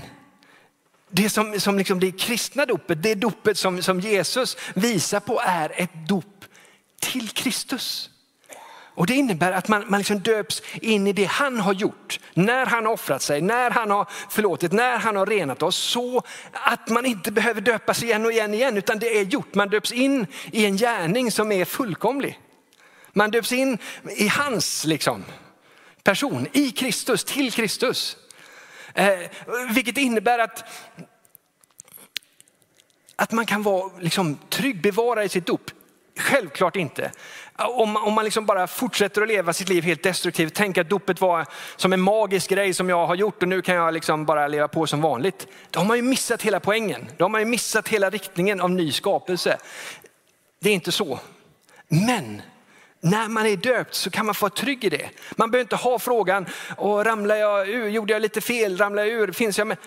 det 1.09 1.29
som, 1.29 1.59
som 1.59 1.77
liksom 1.77 1.99
det 1.99 2.11
kristna 2.11 2.65
dopet, 2.65 3.03
det 3.03 3.15
dopet 3.15 3.57
som, 3.57 3.83
som 3.83 3.99
Jesus 3.99 4.57
visar 4.73 5.19
på 5.19 5.41
är 5.45 5.81
ett 5.81 6.07
dop 6.07 6.45
till 6.99 7.29
Kristus. 7.29 8.09
Och 8.99 9.07
det 9.07 9.13
innebär 9.13 9.51
att 9.51 9.67
man, 9.67 9.85
man 9.87 9.97
liksom 9.97 10.19
döps 10.19 10.61
in 10.73 11.07
i 11.07 11.13
det 11.13 11.25
han 11.25 11.59
har 11.59 11.73
gjort. 11.73 12.19
När 12.33 12.65
han 12.65 12.85
har 12.85 12.93
offrat 12.93 13.21
sig, 13.21 13.41
när 13.41 13.71
han 13.71 13.91
har 13.91 14.07
förlåtit, 14.29 14.71
när 14.71 14.97
han 14.97 15.15
har 15.15 15.25
renat 15.25 15.63
oss. 15.63 15.75
Så 15.75 16.23
att 16.53 16.89
man 16.89 17.05
inte 17.05 17.31
behöver 17.31 17.61
döpas 17.61 18.03
igen 18.03 18.25
och 18.25 18.31
igen 18.31 18.53
igen 18.53 18.77
utan 18.77 18.99
det 18.99 19.17
är 19.19 19.23
gjort. 19.23 19.55
Man 19.55 19.69
döps 19.69 19.91
in 19.91 20.27
i 20.51 20.65
en 20.65 20.77
gärning 20.77 21.31
som 21.31 21.51
är 21.51 21.65
fullkomlig. 21.65 22.39
Man 23.13 23.31
döps 23.31 23.51
in 23.51 23.77
i 24.17 24.27
hans 24.27 24.85
liksom, 24.85 25.25
person, 26.03 26.47
i 26.53 26.71
Kristus, 26.71 27.23
till 27.23 27.51
Kristus. 27.51 28.17
Eh, 28.93 29.19
vilket 29.73 29.97
innebär 29.97 30.39
att, 30.39 30.63
att 33.15 33.31
man 33.31 33.45
kan 33.45 33.63
vara 33.63 33.91
liksom, 33.99 34.39
trygg, 34.49 34.81
bevara 34.81 35.23
i 35.23 35.29
sitt 35.29 35.45
dop. 35.45 35.71
Självklart 36.17 36.75
inte. 36.75 37.11
Om, 37.59 37.97
om 37.97 38.13
man 38.13 38.25
liksom 38.25 38.45
bara 38.45 38.67
fortsätter 38.67 39.21
att 39.21 39.27
leva 39.27 39.53
sitt 39.53 39.69
liv 39.69 39.83
helt 39.83 40.03
destruktivt, 40.03 40.53
tänka 40.53 40.81
att 40.81 40.89
dopet 40.89 41.21
var 41.21 41.45
som 41.75 41.93
en 41.93 42.01
magisk 42.01 42.49
grej 42.49 42.73
som 42.73 42.89
jag 42.89 43.07
har 43.07 43.15
gjort 43.15 43.43
och 43.43 43.49
nu 43.49 43.61
kan 43.61 43.75
jag 43.75 43.93
liksom 43.93 44.25
bara 44.25 44.47
leva 44.47 44.67
på 44.67 44.87
som 44.87 45.01
vanligt. 45.01 45.47
Då 45.69 45.79
har 45.79 45.85
man 45.85 45.97
ju 45.97 46.03
missat 46.03 46.41
hela 46.41 46.59
poängen. 46.59 47.09
Då 47.17 47.23
har 47.23 47.29
man 47.29 47.41
ju 47.41 47.45
missat 47.45 47.87
hela 47.87 48.09
riktningen 48.09 48.61
av 48.61 48.71
ny 48.71 48.91
skapelse. 48.91 49.57
Det 50.59 50.69
är 50.69 50.73
inte 50.73 50.91
så. 50.91 51.19
Men 51.87 52.41
när 53.01 53.27
man 53.27 53.45
är 53.45 53.57
döpt 53.57 53.95
så 53.95 54.09
kan 54.09 54.25
man 54.25 54.35
få 54.35 54.45
vara 54.45 54.55
trygg 54.55 54.83
i 54.83 54.89
det. 54.89 55.09
Man 55.35 55.51
behöver 55.51 55.63
inte 55.63 55.75
ha 55.75 55.99
frågan, 55.99 56.45
och 56.77 57.05
ramlar 57.05 57.35
jag 57.35 57.69
ur, 57.69 57.87
gjorde 57.87 58.13
jag 58.13 58.21
lite 58.21 58.41
fel, 58.41 58.77
ramlar 58.77 59.03
jag 59.03 59.11
ur, 59.11 59.31
finns 59.31 59.57
jag 59.57 59.67
med? 59.67 59.77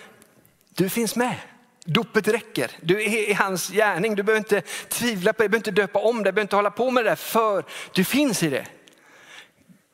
Du 0.75 0.89
finns 0.89 1.15
med. 1.15 1.35
Dopet 1.85 2.27
räcker. 2.27 2.71
Du 2.81 3.03
är 3.03 3.29
i 3.29 3.33
hans 3.33 3.69
gärning. 3.69 4.15
Du 4.15 4.23
behöver 4.23 4.39
inte 4.39 4.61
tvivla 4.87 5.33
på 5.33 5.43
det, 5.43 5.47
du 5.47 5.49
behöver 5.49 5.57
inte 5.57 5.81
döpa 5.81 5.99
om 5.99 6.17
det, 6.17 6.23
du 6.23 6.31
behöver 6.31 6.41
inte 6.41 6.55
hålla 6.55 6.71
på 6.71 6.91
med 6.91 7.05
det 7.05 7.09
där 7.09 7.15
för 7.15 7.65
du 7.93 8.03
finns 8.03 8.43
i 8.43 8.49
det. 8.49 8.65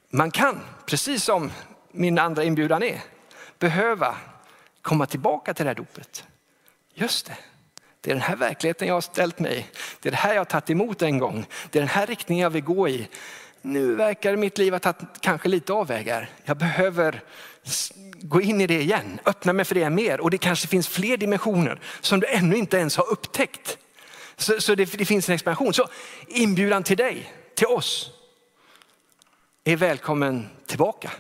Man 0.10 0.32
kan, 0.32 0.60
precis 0.86 1.24
som 1.24 1.52
min 1.92 2.20
andra 2.20 2.44
inbjudan 2.44 2.84
är, 2.84 3.02
behöva 3.60 4.16
komma 4.82 5.06
tillbaka 5.06 5.54
till 5.54 5.66
det 5.66 5.70
här 5.70 5.76
dopet. 5.76 6.24
Just 6.94 7.26
det, 7.26 7.38
det 8.02 8.12
är 8.12 8.16
den 8.16 8.24
här 8.24 8.36
verkligheten 8.36 8.88
jag 8.88 8.96
har 8.96 9.02
ställt 9.02 9.40
mig 9.40 9.68
Det 10.00 10.10
är 10.10 10.12
det 10.12 10.18
här 10.18 10.34
jag 10.34 10.40
har 10.40 10.46
tagit 10.46 10.70
emot 10.70 11.02
en 11.02 11.18
gång. 11.18 11.46
Det 11.70 11.80
är 11.80 11.82
den 11.82 11.90
här 11.90 12.08
riktningen 12.08 12.44
jag 12.44 12.50
vill 12.50 12.64
gå 12.64 12.90
i. 12.90 13.08
Nu 13.62 13.96
verkar 13.96 14.36
mitt 14.36 14.58
liv 14.58 14.74
ha 14.74 14.80
tagit 14.80 15.00
kanske 15.22 15.50
lite 15.50 15.74
avvägar. 15.74 16.30
Jag 16.44 16.58
behöver 16.58 17.24
gå 18.22 18.42
in 18.42 18.62
i 18.62 18.68
det 18.68 18.82
igen, 18.82 19.20
öppna 19.26 19.54
mig 19.54 19.66
för 19.66 19.76
det 19.76 19.90
mer 19.90 20.22
och 20.22 20.32
det 20.32 20.38
kanske 20.38 20.68
finns 20.68 20.88
fler 20.88 21.18
dimensioner 21.18 21.82
som 22.02 22.20
du 22.20 22.28
ännu 22.28 22.56
inte 22.56 22.78
ens 22.78 22.98
har 22.98 23.12
upptäckt. 23.12 23.78
Så, 24.38 24.62
så 24.62 24.76
det, 24.76 24.86
det, 24.98 25.06
finns 25.06 25.30
en 25.30 25.36
expansion. 25.36 25.74
Så 25.74 25.88
inbjudan 26.28 26.84
till 26.84 26.98
dig, 26.98 27.34
till 27.56 27.68
oss, 27.68 28.12
är 29.64 29.76
välkommen 29.76 30.50
tillbaka. 30.66 31.12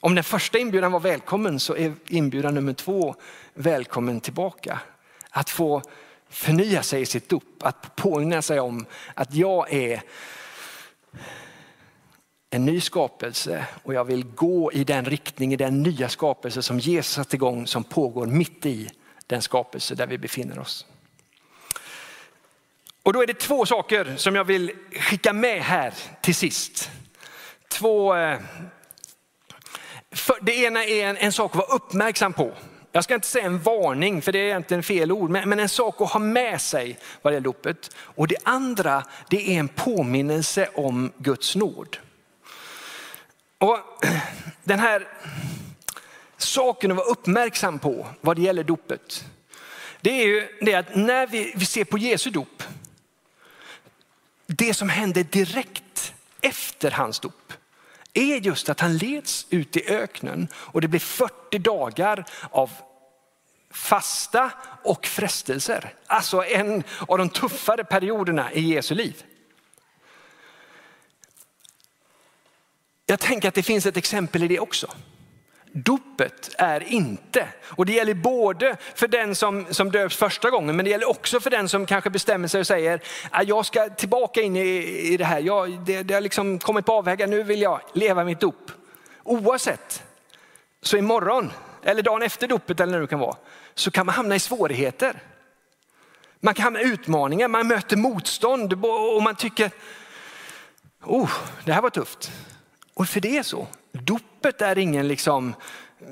Om 0.00 0.14
den 0.14 0.24
första 0.24 0.58
inbjudan 0.58 0.92
var 0.92 1.00
välkommen 1.00 1.60
så 1.60 1.76
är 1.76 1.94
inbjudan 2.06 2.54
nummer 2.54 2.72
två 2.72 3.14
välkommen 3.54 4.20
tillbaka. 4.20 4.80
Att 5.30 5.50
få 5.50 5.82
förnya 6.30 6.82
sig 6.82 7.02
i 7.02 7.06
sitt 7.06 7.28
dop, 7.28 7.62
att 7.62 7.96
påminna 7.96 8.42
sig 8.42 8.60
om 8.60 8.86
att 9.14 9.34
jag 9.34 9.72
är 9.72 10.02
en 12.54 12.64
ny 12.64 12.80
skapelse 12.80 13.66
och 13.82 13.94
jag 13.94 14.04
vill 14.04 14.24
gå 14.24 14.72
i 14.72 14.84
den 14.84 15.04
riktning, 15.04 15.52
i 15.52 15.56
den 15.56 15.82
nya 15.82 16.08
skapelse 16.08 16.62
som 16.62 16.78
Jesus 16.78 17.12
satt 17.12 17.34
igång 17.34 17.66
som 17.66 17.84
pågår 17.84 18.26
mitt 18.26 18.66
i 18.66 18.90
den 19.26 19.42
skapelse 19.42 19.94
där 19.94 20.06
vi 20.06 20.18
befinner 20.18 20.58
oss. 20.58 20.86
Och 23.02 23.12
då 23.12 23.22
är 23.22 23.26
det 23.26 23.38
två 23.38 23.66
saker 23.66 24.16
som 24.16 24.34
jag 24.34 24.44
vill 24.44 24.72
skicka 25.00 25.32
med 25.32 25.62
här 25.62 25.94
till 26.22 26.34
sist. 26.34 26.90
Två, 27.68 28.14
eh, 28.14 28.38
det 30.40 30.54
ena 30.54 30.84
är 30.84 31.06
en, 31.06 31.16
en 31.16 31.32
sak 31.32 31.50
att 31.50 31.56
vara 31.56 31.76
uppmärksam 31.76 32.32
på. 32.32 32.52
Jag 32.92 33.04
ska 33.04 33.14
inte 33.14 33.26
säga 33.26 33.44
en 33.44 33.58
varning, 33.58 34.22
för 34.22 34.32
det 34.32 34.38
är 34.38 34.44
egentligen 34.44 34.82
fel 34.82 35.12
ord, 35.12 35.30
men, 35.30 35.48
men 35.48 35.60
en 35.60 35.68
sak 35.68 36.00
att 36.00 36.10
ha 36.10 36.20
med 36.20 36.60
sig 36.60 36.98
vad 37.22 37.32
det 37.32 37.34
gäller 37.34 37.44
dopet. 37.44 37.96
Och 37.96 38.28
det 38.28 38.36
andra, 38.44 39.04
det 39.30 39.54
är 39.54 39.60
en 39.60 39.68
påminnelse 39.68 40.68
om 40.74 41.12
Guds 41.18 41.56
nåd. 41.56 41.98
Och 43.62 43.78
den 44.64 44.78
här 44.78 45.08
saken 46.36 46.90
att 46.90 46.96
vara 46.96 47.06
uppmärksam 47.06 47.78
på 47.78 48.06
vad 48.20 48.36
det 48.36 48.42
gäller 48.42 48.64
dopet, 48.64 49.24
det 50.00 50.10
är 50.10 50.26
ju 50.26 50.48
det 50.60 50.74
att 50.74 50.94
när 50.94 51.26
vi, 51.26 51.52
vi 51.56 51.66
ser 51.66 51.84
på 51.84 51.98
Jesu 51.98 52.30
dop, 52.30 52.62
det 54.46 54.74
som 54.74 54.88
händer 54.88 55.24
direkt 55.24 56.14
efter 56.40 56.90
hans 56.90 57.20
dop 57.20 57.52
är 58.14 58.36
just 58.36 58.68
att 58.68 58.80
han 58.80 58.96
leds 58.96 59.46
ut 59.50 59.76
i 59.76 59.88
öknen 59.88 60.48
och 60.54 60.80
det 60.80 60.88
blir 60.88 61.00
40 61.00 61.58
dagar 61.58 62.24
av 62.50 62.70
fasta 63.70 64.50
och 64.84 65.06
frestelser. 65.06 65.94
Alltså 66.06 66.44
en 66.44 66.82
av 67.08 67.18
de 67.18 67.28
tuffare 67.28 67.84
perioderna 67.84 68.52
i 68.52 68.60
Jesu 68.60 68.94
liv. 68.94 69.24
Jag 73.12 73.20
tänker 73.20 73.48
att 73.48 73.54
det 73.54 73.62
finns 73.62 73.86
ett 73.86 73.96
exempel 73.96 74.42
i 74.42 74.48
det 74.48 74.60
också. 74.60 74.86
Dopet 75.72 76.54
är 76.58 76.82
inte, 76.82 77.48
och 77.62 77.86
det 77.86 77.92
gäller 77.92 78.14
både 78.14 78.76
för 78.94 79.08
den 79.08 79.34
som, 79.34 79.66
som 79.70 79.90
döps 79.90 80.16
första 80.16 80.50
gången, 80.50 80.76
men 80.76 80.84
det 80.84 80.90
gäller 80.90 81.10
också 81.10 81.40
för 81.40 81.50
den 81.50 81.68
som 81.68 81.86
kanske 81.86 82.10
bestämmer 82.10 82.48
sig 82.48 82.60
och 82.60 82.66
säger, 82.66 83.00
äh, 83.34 83.42
jag 83.42 83.66
ska 83.66 83.88
tillbaka 83.88 84.40
in 84.40 84.56
i, 84.56 84.68
i 85.12 85.16
det 85.16 85.24
här, 85.24 85.40
jag, 85.40 85.80
det, 85.80 86.02
det 86.02 86.14
har 86.14 86.20
liksom 86.20 86.58
kommit 86.58 86.86
på 86.86 86.92
avvägar, 86.92 87.26
nu 87.26 87.42
vill 87.42 87.62
jag 87.62 87.80
leva 87.92 88.24
mitt 88.24 88.40
dop. 88.40 88.70
Oavsett, 89.22 90.02
så 90.82 90.96
imorgon, 90.96 91.52
eller 91.82 92.02
dagen 92.02 92.22
efter 92.22 92.48
dopet 92.48 92.80
eller 92.80 92.92
när 92.92 93.00
det 93.00 93.06
kan 93.06 93.18
vara, 93.18 93.36
så 93.74 93.90
kan 93.90 94.06
man 94.06 94.14
hamna 94.14 94.34
i 94.34 94.40
svårigheter. 94.40 95.22
Man 96.40 96.54
kan 96.54 96.62
hamna 96.62 96.80
i 96.80 96.84
utmaningar, 96.84 97.48
man 97.48 97.66
möter 97.66 97.96
motstånd 97.96 98.72
och 98.84 99.22
man 99.22 99.36
tycker, 99.36 99.70
oh, 101.04 101.30
det 101.64 101.72
här 101.72 101.82
var 101.82 101.90
tufft. 101.90 102.32
Och 102.94 103.08
för 103.08 103.20
det 103.20 103.38
är 103.38 103.42
så. 103.42 103.66
Dopet 103.92 104.62
är 104.62 104.78
ingen 104.78 105.08
liksom 105.08 105.54
eh, 106.00 106.06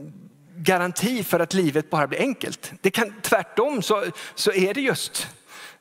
garanti 0.57 1.25
för 1.25 1.41
att 1.41 1.55
livet 1.55 1.91
bara 1.91 2.07
blir 2.07 2.19
enkelt. 2.19 2.73
Det 2.81 2.91
kan, 2.91 3.21
tvärtom 3.23 3.83
så, 3.83 4.05
så 4.35 4.53
är 4.53 4.75
det 4.75 4.81
just 4.81 5.29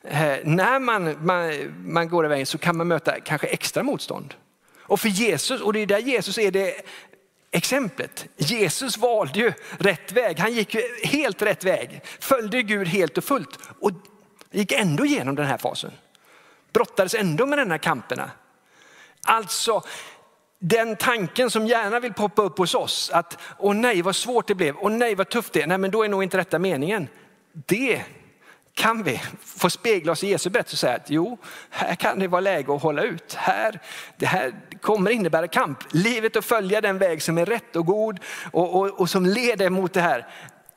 eh, 0.02 0.36
när 0.44 0.78
man, 0.78 1.26
man, 1.26 1.52
man 1.92 2.08
går 2.08 2.24
iväg 2.24 2.48
så 2.48 2.58
kan 2.58 2.76
man 2.76 2.88
möta 2.88 3.20
kanske 3.20 3.46
extra 3.46 3.82
motstånd. 3.82 4.34
Och 4.78 5.00
för 5.00 5.08
Jesus, 5.08 5.60
och 5.60 5.72
det 5.72 5.80
är 5.80 5.86
där 5.86 5.98
Jesus 5.98 6.38
är 6.38 6.50
det 6.50 6.74
exemplet. 7.50 8.26
Jesus 8.36 8.98
valde 8.98 9.38
ju 9.38 9.52
rätt 9.78 10.12
väg. 10.12 10.38
Han 10.38 10.52
gick 10.52 10.74
ju 10.74 10.82
helt 11.04 11.42
rätt 11.42 11.64
väg, 11.64 12.02
följde 12.20 12.62
Gud 12.62 12.88
helt 12.88 13.18
och 13.18 13.24
fullt 13.24 13.58
och 13.80 13.90
gick 14.50 14.72
ändå 14.72 15.06
igenom 15.06 15.34
den 15.34 15.46
här 15.46 15.58
fasen. 15.58 15.92
Brottades 16.72 17.14
ändå 17.14 17.46
med 17.46 17.58
den 17.58 17.70
här 17.70 17.78
kamperna. 17.78 18.30
Alltså 19.22 19.82
den 20.62 20.96
tanken 20.96 21.50
som 21.50 21.66
gärna 21.66 22.00
vill 22.00 22.12
poppa 22.12 22.42
upp 22.42 22.58
hos 22.58 22.74
oss, 22.74 23.10
att 23.10 23.38
åh 23.58 23.74
nej 23.74 24.02
vad 24.02 24.16
svårt 24.16 24.46
det 24.46 24.54
blev, 24.54 24.76
åh 24.78 24.90
nej 24.90 25.14
vad 25.14 25.28
tufft 25.28 25.52
det 25.52 25.62
är, 25.62 25.66
nej 25.66 25.78
men 25.78 25.90
då 25.90 26.02
är 26.02 26.08
nog 26.08 26.22
inte 26.22 26.36
detta 26.36 26.58
meningen. 26.58 27.08
Det 27.52 28.02
kan 28.74 29.02
vi 29.02 29.20
få 29.44 29.70
spegla 29.70 30.12
oss 30.12 30.24
i 30.24 30.28
Jesu 30.28 30.50
berättelse 30.50 30.74
och 30.74 30.78
säga 30.78 30.96
att 30.96 31.10
jo, 31.10 31.38
här 31.70 31.94
kan 31.94 32.18
det 32.18 32.28
vara 32.28 32.40
läge 32.40 32.74
att 32.74 32.82
hålla 32.82 33.02
ut. 33.02 33.34
Här, 33.34 33.80
det 34.16 34.26
här 34.26 34.54
kommer 34.80 35.10
innebära 35.10 35.48
kamp. 35.48 35.78
Livet 35.90 36.36
att 36.36 36.44
följa 36.44 36.80
den 36.80 36.98
väg 36.98 37.22
som 37.22 37.38
är 37.38 37.46
rätt 37.46 37.76
och 37.76 37.86
god 37.86 38.18
och, 38.52 38.74
och, 38.74 39.00
och 39.00 39.10
som 39.10 39.26
leder 39.26 39.70
mot 39.70 39.92
det 39.92 40.00
här 40.00 40.26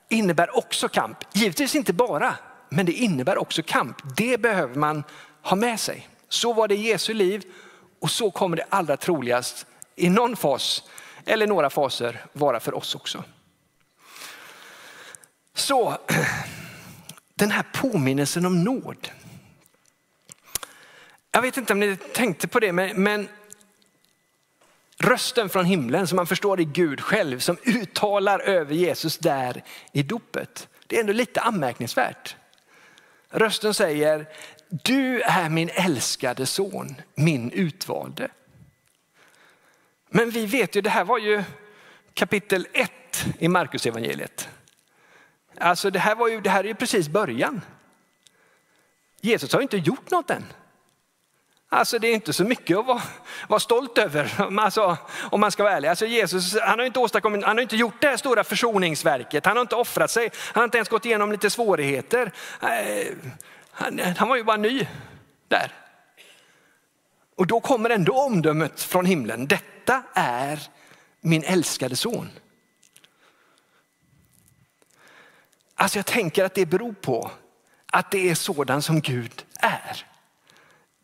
innebär 0.08 0.56
också 0.56 0.88
kamp. 0.88 1.18
Givetvis 1.32 1.74
inte 1.74 1.92
bara, 1.92 2.34
men 2.68 2.86
det 2.86 2.92
innebär 2.92 3.38
också 3.38 3.62
kamp. 3.62 3.96
Det 4.16 4.40
behöver 4.40 4.74
man 4.74 5.04
ha 5.42 5.56
med 5.56 5.80
sig. 5.80 6.08
Så 6.28 6.52
var 6.52 6.68
det 6.68 6.74
i 6.74 6.88
Jesu 6.88 7.14
liv 7.14 7.42
och 8.00 8.10
så 8.10 8.30
kommer 8.30 8.56
det 8.56 8.64
allra 8.68 8.96
troligast 8.96 9.66
i 9.96 10.10
någon 10.10 10.36
fas 10.36 10.82
eller 11.24 11.46
några 11.46 11.70
faser 11.70 12.24
vara 12.32 12.60
för 12.60 12.74
oss 12.74 12.94
också. 12.94 13.24
Så 15.54 15.98
den 17.34 17.50
här 17.50 17.64
påminnelsen 17.74 18.46
om 18.46 18.64
nåd. 18.64 19.08
Jag 21.30 21.42
vet 21.42 21.56
inte 21.56 21.72
om 21.72 21.80
ni 21.80 21.96
tänkte 21.96 22.48
på 22.48 22.60
det, 22.60 22.72
men, 22.72 23.02
men 23.02 23.28
rösten 24.98 25.48
från 25.48 25.64
himlen 25.64 26.06
som 26.06 26.16
man 26.16 26.26
förstår 26.26 26.60
är 26.60 26.64
Gud 26.64 27.00
själv 27.00 27.38
som 27.38 27.56
uttalar 27.64 28.40
över 28.40 28.74
Jesus 28.74 29.18
där 29.18 29.64
i 29.92 30.02
dopet. 30.02 30.68
Det 30.86 30.96
är 30.96 31.00
ändå 31.00 31.12
lite 31.12 31.40
anmärkningsvärt. 31.40 32.36
Rösten 33.30 33.74
säger, 33.74 34.26
du 34.68 35.20
är 35.20 35.48
min 35.48 35.70
älskade 35.74 36.46
son, 36.46 36.94
min 37.14 37.50
utvalde. 37.50 38.28
Men 40.10 40.30
vi 40.30 40.46
vet 40.46 40.76
ju, 40.76 40.80
det 40.80 40.90
här 40.90 41.04
var 41.04 41.18
ju 41.18 41.44
kapitel 42.14 42.68
1 42.72 42.90
i 43.38 43.48
Markus 43.48 43.86
evangeliet. 43.86 44.48
Alltså 45.58 45.90
det 45.90 45.98
här, 45.98 46.14
var 46.14 46.28
ju, 46.28 46.40
det 46.40 46.50
här 46.50 46.64
är 46.64 46.68
ju 46.68 46.74
precis 46.74 47.08
början. 47.08 47.60
Jesus 49.20 49.52
har 49.52 49.60
inte 49.60 49.76
gjort 49.76 50.10
något 50.10 50.30
än. 50.30 50.44
Alltså 51.68 51.98
det 51.98 52.08
är 52.08 52.14
inte 52.14 52.32
så 52.32 52.44
mycket 52.44 52.76
att 52.76 52.86
vara, 52.86 53.02
vara 53.48 53.60
stolt 53.60 53.98
över 53.98 54.58
alltså, 54.60 54.96
om 55.30 55.40
man 55.40 55.50
ska 55.50 55.62
vara 55.62 55.72
ärlig. 55.76 55.88
Alltså 55.88 56.06
Jesus 56.06 56.60
han 56.60 56.78
har, 56.78 56.86
inte 56.86 56.98
åstadkommit, 56.98 57.44
han 57.44 57.56
har 57.56 57.62
inte 57.62 57.76
gjort 57.76 58.00
det 58.00 58.08
här 58.08 58.16
stora 58.16 58.44
försoningsverket. 58.44 59.46
Han 59.46 59.56
har 59.56 59.60
inte 59.60 59.74
offrat 59.76 60.10
sig. 60.10 60.30
Han 60.36 60.60
har 60.60 60.64
inte 60.64 60.78
ens 60.78 60.88
gått 60.88 61.06
igenom 61.06 61.32
lite 61.32 61.50
svårigheter. 61.50 62.32
Eh, 62.62 63.06
han, 63.70 64.00
han 64.16 64.28
var 64.28 64.36
ju 64.36 64.44
bara 64.44 64.56
ny 64.56 64.86
där. 65.48 65.72
Och 67.36 67.46
då 67.46 67.60
kommer 67.60 67.90
ändå 67.90 68.12
omdömet 68.12 68.82
från 68.82 69.06
himlen. 69.06 69.46
Detta 69.46 69.73
detta 69.84 70.02
är 70.14 70.60
min 71.20 71.44
älskade 71.44 71.96
son. 71.96 72.30
Alltså 75.74 75.98
jag 75.98 76.06
tänker 76.06 76.44
att 76.44 76.54
det 76.54 76.66
beror 76.66 76.92
på 76.92 77.30
att 77.92 78.10
det 78.10 78.30
är 78.30 78.34
sådan 78.34 78.82
som 78.82 79.00
Gud 79.00 79.44
är. 79.60 80.06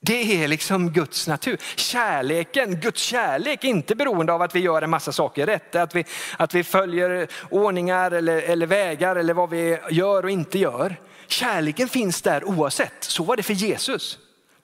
Det 0.01 0.43
är 0.43 0.49
liksom 0.49 0.93
Guds 0.93 1.29
natur. 1.29 1.59
Kärleken, 1.77 2.81
Guds 2.81 3.03
kärlek, 3.03 3.65
inte 3.65 3.95
beroende 3.95 4.33
av 4.33 4.43
att 4.43 4.55
vi 4.55 4.61
gör 4.61 4.83
en 4.83 4.91
massa 4.91 5.13
saker 5.13 5.47
rätt. 5.47 5.75
Att 5.75 5.95
vi, 5.95 6.05
att 6.37 6.55
vi 6.55 6.65
följer 6.65 7.29
ordningar 7.51 8.11
eller, 8.11 8.43
eller 8.43 8.67
vägar 8.67 9.17
eller 9.17 9.35
vad 9.35 9.51
vi 9.51 9.79
gör 9.91 10.23
och 10.23 10.31
inte 10.31 10.59
gör. 10.59 10.97
Kärleken 11.27 11.89
finns 11.89 12.23
där 12.23 12.45
oavsett. 12.45 13.05
Så 13.05 13.25
var 13.25 13.37
det 13.37 13.43
för 13.43 13.55
Jesus. 13.55 14.19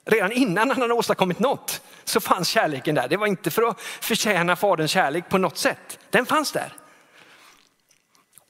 Redan 0.09 0.33
innan 0.33 0.71
han 0.71 0.83
hade 0.83 0.95
åstadkommit 0.95 1.38
något 1.38 1.83
så 2.05 2.21
fanns 2.21 2.49
kärleken 2.49 2.95
där. 2.95 3.09
Det 3.09 3.16
var 3.16 3.27
inte 3.27 3.51
för 3.51 3.62
att 3.62 3.81
förtjäna 3.81 4.57
faderns 4.57 4.90
kärlek 4.90 5.29
på 5.29 5.38
något 5.38 5.59
sätt. 5.59 5.99
Den 6.11 6.27
fanns 6.27 6.53
där. 6.53 6.73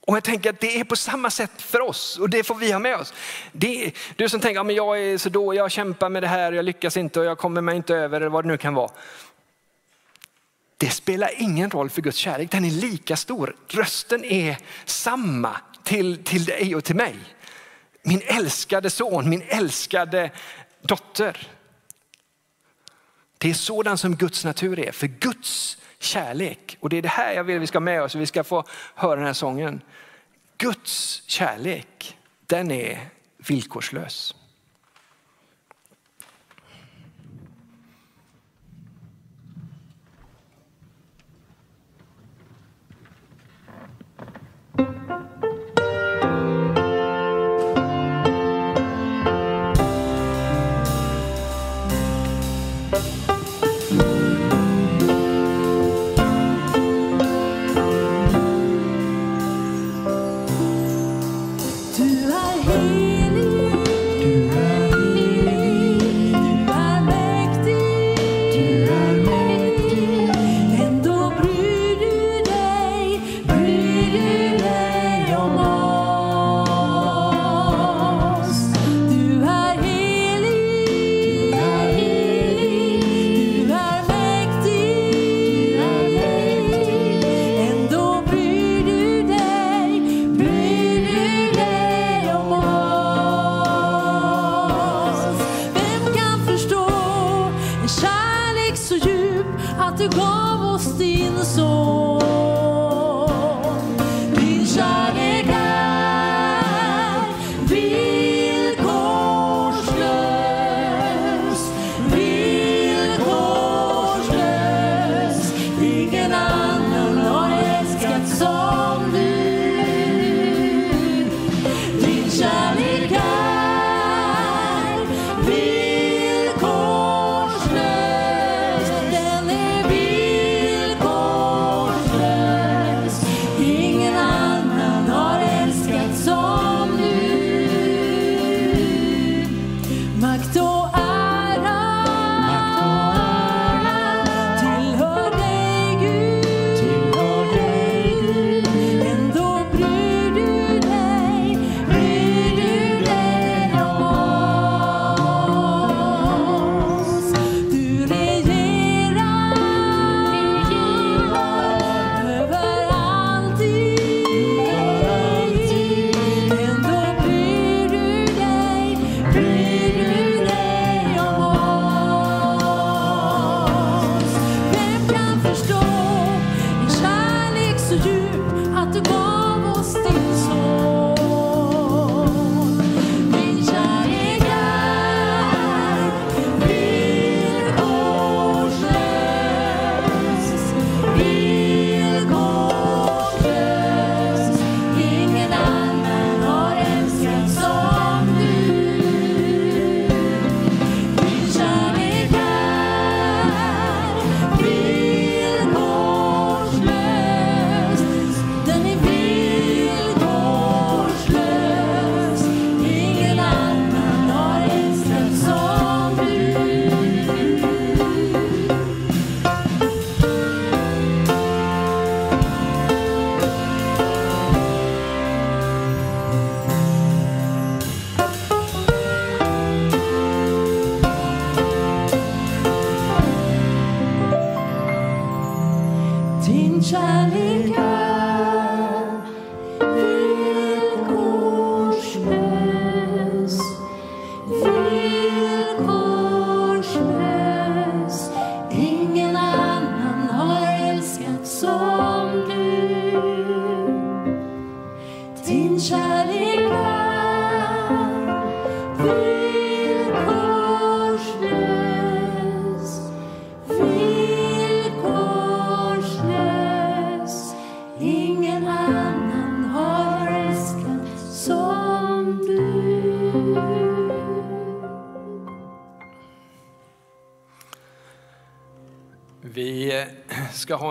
Och 0.07 0.17
jag 0.17 0.25
tänker 0.25 0.51
att 0.51 0.61
det 0.61 0.81
är 0.81 0.85
på 0.85 0.97
samma 0.97 1.31
sätt 1.31 1.63
för 1.63 1.81
oss 1.81 2.19
och 2.19 2.31
det 2.31 2.45
får 2.45 2.55
vi 2.55 2.73
ha 2.73 2.79
med 2.79 2.97
oss. 2.97 3.15
Det, 3.53 3.93
du 4.17 4.29
som 4.29 4.41
tänker, 4.41 4.61
att 4.61 4.75
jag 4.75 5.03
är 5.03 5.19
så 5.19 5.29
då, 5.29 5.55
jag 5.55 5.71
kämpar 5.71 6.09
med 6.09 6.23
det 6.23 6.29
här, 6.29 6.53
jag 6.53 6.65
lyckas 6.65 6.97
inte 6.97 7.21
och 7.21 7.27
jag 7.27 7.39
kommer 7.39 7.61
mig 7.61 7.77
inte 7.77 7.95
över 7.95 8.21
eller 8.21 8.31
vad 8.31 8.45
det 8.45 8.49
nu 8.49 8.57
kan 8.57 8.75
vara. 8.75 8.91
Det 10.77 10.91
spelar 10.91 11.31
ingen 11.37 11.71
roll 11.71 11.91
för 11.91 12.03
Guds 12.03 12.17
kärlek, 12.17 12.51
den 12.51 12.65
är 12.65 12.71
lika 12.71 13.17
stor. 13.17 13.57
Rösten 13.69 14.25
är 14.25 14.57
samma 14.85 15.57
till, 15.85 16.25
till 16.25 16.45
dig 16.45 16.77
och 16.77 16.85
till 16.85 16.97
mig. 16.97 17.17
Min 18.03 18.23
älskade 18.27 18.91
son, 18.91 19.29
min 19.29 19.43
älskade 19.49 20.31
dotter. 20.87 21.53
Det 23.39 23.51
är 23.51 23.55
sådan 23.55 23.99
som 23.99 24.17
Guds 24.17 24.45
natur 24.45 24.79
är, 24.79 24.93
för 24.93 25.07
Guds 25.07 25.79
kärlek. 25.99 26.77
Och 26.81 26.89
det 26.89 26.97
är 26.97 27.03
det 27.03 27.09
här 27.09 27.33
jag 27.33 27.45
vill 27.45 27.59
vi 27.59 27.67
ska 27.67 27.81
med 27.81 28.03
oss, 28.03 28.15
vi 28.15 28.27
ska 28.27 28.45
få 28.45 28.65
höra 28.95 29.17
den 29.17 29.27
här 29.27 29.33
sången. 29.33 29.81
Guds 30.59 31.23
kärlek, 31.27 32.17
den 32.47 32.71
är 32.71 33.09
villkorslös. 33.37 34.35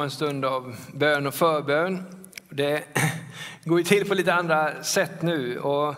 En 0.06 0.12
stund 0.12 0.46
av 0.46 0.76
bön 0.94 1.28
och 1.28 1.34
förbön. 1.34 2.04
Det 2.50 2.84
går 3.64 3.80
ju 3.80 3.84
till 3.84 4.08
på 4.08 4.14
lite 4.14 4.34
andra 4.34 4.84
sätt 4.84 5.22
nu. 5.22 5.60
Och 5.60 5.96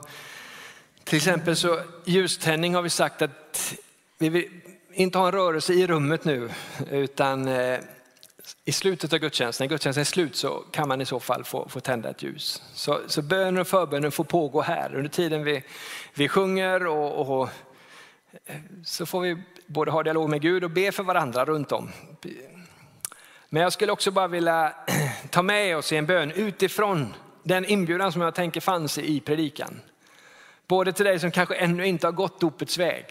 till 1.03 1.17
exempel 1.17 1.55
så 1.55 1.79
ljuständning 2.05 2.75
har 2.75 2.81
vi 2.81 2.89
sagt 2.89 3.21
att 3.21 3.73
vi 4.17 4.29
vill 4.29 4.49
inte 4.93 5.17
ha 5.17 5.25
en 5.25 5.31
rörelse 5.31 5.73
i 5.73 5.87
rummet 5.87 6.25
nu 6.25 6.49
utan 6.91 7.47
eh, 7.47 7.79
i 8.65 8.71
slutet 8.71 9.13
av 9.13 9.19
gudstjänsten, 9.19 9.65
när 9.65 9.69
gudstjänsten 9.69 10.01
är 10.01 10.05
slut 10.05 10.35
så 10.35 10.63
kan 10.71 10.87
man 10.87 11.01
i 11.01 11.05
så 11.05 11.19
fall 11.19 11.43
få, 11.43 11.69
få 11.69 11.79
tända 11.79 12.09
ett 12.09 12.23
ljus. 12.23 12.63
Så, 12.73 12.99
så 13.07 13.21
bönen 13.21 13.57
och 13.57 13.67
förbönen 13.67 14.11
får 14.11 14.23
pågå 14.23 14.61
här 14.61 14.95
under 14.95 15.09
tiden 15.09 15.43
vi, 15.43 15.63
vi 16.13 16.27
sjunger 16.27 16.87
och, 16.87 17.39
och 17.39 17.49
eh, 18.45 18.55
så 18.83 19.05
får 19.05 19.21
vi 19.21 19.43
både 19.65 19.91
ha 19.91 20.03
dialog 20.03 20.29
med 20.29 20.41
Gud 20.41 20.63
och 20.63 20.71
be 20.71 20.91
för 20.91 21.03
varandra 21.03 21.45
runt 21.45 21.71
om. 21.71 21.89
Men 23.49 23.63
jag 23.63 23.73
skulle 23.73 23.91
också 23.91 24.11
bara 24.11 24.27
vilja 24.27 24.73
ta 25.29 25.41
med 25.41 25.77
oss 25.77 25.91
i 25.91 25.97
en 25.97 26.05
bön 26.05 26.31
utifrån 26.31 27.13
den 27.43 27.65
inbjudan 27.65 28.11
som 28.11 28.21
jag 28.21 28.35
tänker 28.35 28.61
fanns 28.61 28.97
i 28.97 29.19
predikan. 29.19 29.81
Både 30.67 30.93
till 30.93 31.05
dig 31.05 31.19
som 31.19 31.31
kanske 31.31 31.55
ännu 31.55 31.87
inte 31.87 32.07
har 32.07 32.11
gått 32.11 32.39
dopets 32.39 32.77
väg. 32.77 33.05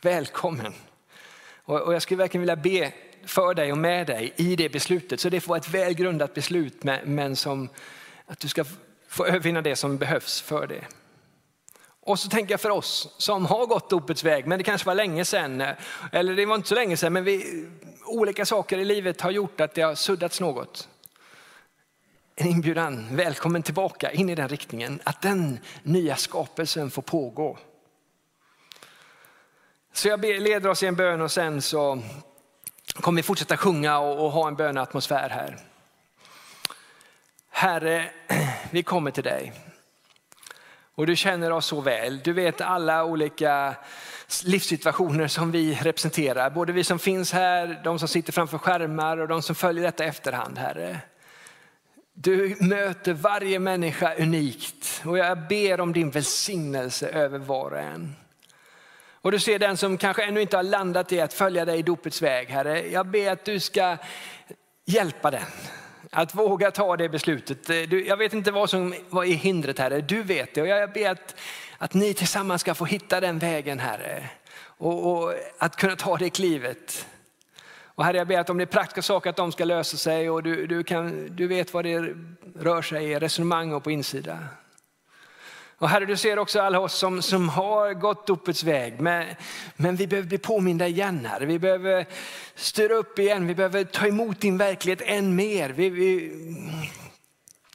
Välkommen. 0.00 0.72
Och 1.64 1.94
jag 1.94 2.02
skulle 2.02 2.18
verkligen 2.18 2.42
vilja 2.42 2.56
be 2.56 2.92
för 3.24 3.54
dig 3.54 3.72
och 3.72 3.78
med 3.78 4.06
dig 4.06 4.32
i 4.36 4.56
det 4.56 4.68
beslutet. 4.68 5.20
Så 5.20 5.28
det 5.28 5.40
får 5.40 5.48
vara 5.48 5.58
ett 5.58 5.68
välgrundat 5.68 6.34
beslut 6.34 6.84
men 7.04 7.36
som 7.36 7.68
att 8.26 8.40
du 8.40 8.48
ska 8.48 8.64
få 9.08 9.26
övervinna 9.26 9.62
det 9.62 9.76
som 9.76 9.98
behövs 9.98 10.40
för 10.40 10.66
det. 10.66 10.84
Och 12.08 12.18
så 12.18 12.28
tänker 12.28 12.52
jag 12.52 12.60
för 12.60 12.70
oss 12.70 13.14
som 13.18 13.46
har 13.46 13.66
gått 13.66 13.90
dopets 13.90 14.24
väg, 14.24 14.46
men 14.46 14.58
det 14.58 14.64
kanske 14.64 14.86
var 14.86 14.94
länge 14.94 15.24
sedan, 15.24 15.64
eller 16.12 16.36
det 16.36 16.46
var 16.46 16.54
inte 16.54 16.68
så 16.68 16.74
länge 16.74 16.96
sedan, 16.96 17.12
men 17.12 17.24
vi, 17.24 17.66
olika 18.04 18.46
saker 18.46 18.78
i 18.78 18.84
livet 18.84 19.20
har 19.20 19.30
gjort 19.30 19.60
att 19.60 19.74
det 19.74 19.82
har 19.82 19.94
suddats 19.94 20.40
något. 20.40 20.88
En 22.36 22.46
inbjudan, 22.46 23.16
välkommen 23.16 23.62
tillbaka 23.62 24.12
in 24.12 24.30
i 24.30 24.34
den 24.34 24.48
riktningen, 24.48 25.00
att 25.04 25.22
den 25.22 25.58
nya 25.82 26.16
skapelsen 26.16 26.90
får 26.90 27.02
pågå. 27.02 27.58
Så 29.92 30.08
jag 30.08 30.20
leder 30.24 30.68
oss 30.68 30.82
i 30.82 30.86
en 30.86 30.96
bön 30.96 31.20
och 31.20 31.30
sen 31.30 31.62
så 31.62 32.02
kommer 32.94 33.16
vi 33.16 33.26
fortsätta 33.26 33.56
sjunga 33.56 33.98
och, 33.98 34.24
och 34.24 34.32
ha 34.32 34.48
en 34.48 34.56
böneatmosfär 34.56 35.28
här. 35.28 35.58
Herre, 37.50 38.10
vi 38.70 38.82
kommer 38.82 39.10
till 39.10 39.24
dig. 39.24 39.67
Och 40.98 41.06
du 41.06 41.16
känner 41.16 41.52
oss 41.52 41.66
så 41.66 41.80
väl. 41.80 42.20
Du 42.24 42.32
vet 42.32 42.60
alla 42.60 43.04
olika 43.04 43.74
livssituationer 44.44 45.26
som 45.26 45.50
vi 45.50 45.74
representerar. 45.74 46.50
Både 46.50 46.72
vi 46.72 46.84
som 46.84 46.98
finns 46.98 47.32
här, 47.32 47.80
de 47.84 47.98
som 47.98 48.08
sitter 48.08 48.32
framför 48.32 48.58
skärmar 48.58 49.16
och 49.16 49.28
de 49.28 49.42
som 49.42 49.54
följer 49.54 49.84
detta 49.84 50.04
i 50.04 50.08
efterhand, 50.08 50.58
Herre. 50.58 50.98
Du 52.14 52.56
möter 52.60 53.12
varje 53.12 53.58
människa 53.58 54.14
unikt 54.14 55.02
och 55.04 55.18
jag 55.18 55.48
ber 55.48 55.80
om 55.80 55.92
din 55.92 56.10
välsignelse 56.10 57.08
över 57.08 57.38
var 57.38 57.70
och 57.70 57.78
en. 57.78 58.16
Och 59.12 59.32
du 59.32 59.38
ser 59.38 59.58
den 59.58 59.76
som 59.76 59.98
kanske 59.98 60.24
ännu 60.24 60.40
inte 60.40 60.56
har 60.56 60.64
landat 60.64 61.12
i 61.12 61.20
att 61.20 61.32
följa 61.32 61.64
dig 61.64 61.78
i 61.78 61.82
dopets 61.82 62.22
väg, 62.22 62.48
Herre. 62.48 62.88
Jag 62.88 63.06
ber 63.06 63.30
att 63.30 63.44
du 63.44 63.60
ska 63.60 63.96
hjälpa 64.86 65.30
den. 65.30 65.46
Att 66.10 66.34
våga 66.34 66.70
ta 66.70 66.96
det 66.96 67.08
beslutet. 67.08 67.70
Eh, 67.70 67.94
jag 67.94 68.16
vet 68.16 68.32
inte 68.32 68.50
vad 68.50 68.70
som 68.70 68.94
vad 69.08 69.26
är 69.26 69.34
hindret 69.34 69.78
Herre, 69.78 70.00
du 70.00 70.22
vet 70.22 70.54
det. 70.54 70.62
Och 70.62 70.68
jag 70.68 70.92
ber 70.92 71.10
att, 71.10 71.34
att 71.78 71.94
ni 71.94 72.14
tillsammans 72.14 72.60
ska 72.60 72.74
få 72.74 72.84
hitta 72.84 73.20
den 73.20 73.38
vägen 73.38 73.78
Herre. 73.78 74.30
Och, 74.60 75.12
och 75.12 75.34
att 75.58 75.76
kunna 75.76 75.96
ta 75.96 76.16
det 76.16 76.30
klivet. 76.30 77.06
Och 77.98 78.04
Herre 78.04 78.16
jag 78.16 78.28
ber 78.28 78.38
att 78.38 78.50
om 78.50 78.58
det 78.58 78.64
är 78.64 78.66
praktiska 78.66 79.02
saker 79.02 79.30
att 79.30 79.36
de 79.36 79.52
ska 79.52 79.64
lösa 79.64 79.96
sig 79.96 80.30
och 80.30 80.42
du, 80.42 80.66
du, 80.66 80.84
kan, 80.84 81.36
du 81.36 81.46
vet 81.46 81.74
vad 81.74 81.84
det 81.84 82.14
rör 82.54 82.82
sig 82.82 83.04
i, 83.04 83.18
resonemang 83.18 83.72
och 83.72 83.84
på 83.84 83.90
insida. 83.90 84.38
Och 85.78 85.88
Herre, 85.88 86.06
du 86.06 86.16
ser 86.16 86.38
också 86.38 86.60
alla 86.60 86.80
oss 86.80 86.94
som, 86.94 87.22
som 87.22 87.48
har 87.48 87.94
gått 87.94 88.26
dopets 88.26 88.64
väg. 88.64 89.00
Men, 89.00 89.26
men 89.76 89.96
vi 89.96 90.06
behöver 90.06 90.28
bli 90.28 90.38
påminda 90.38 90.86
igen 90.86 91.26
Herre. 91.26 91.46
Vi 91.46 91.58
behöver 91.58 92.06
styra 92.54 92.94
upp 92.94 93.18
igen. 93.18 93.46
Vi 93.46 93.54
behöver 93.54 93.84
ta 93.84 94.06
emot 94.06 94.40
din 94.40 94.58
verklighet 94.58 95.00
än 95.04 95.36
mer. 95.36 95.70
Vi, 95.70 95.90
vi, 95.90 96.32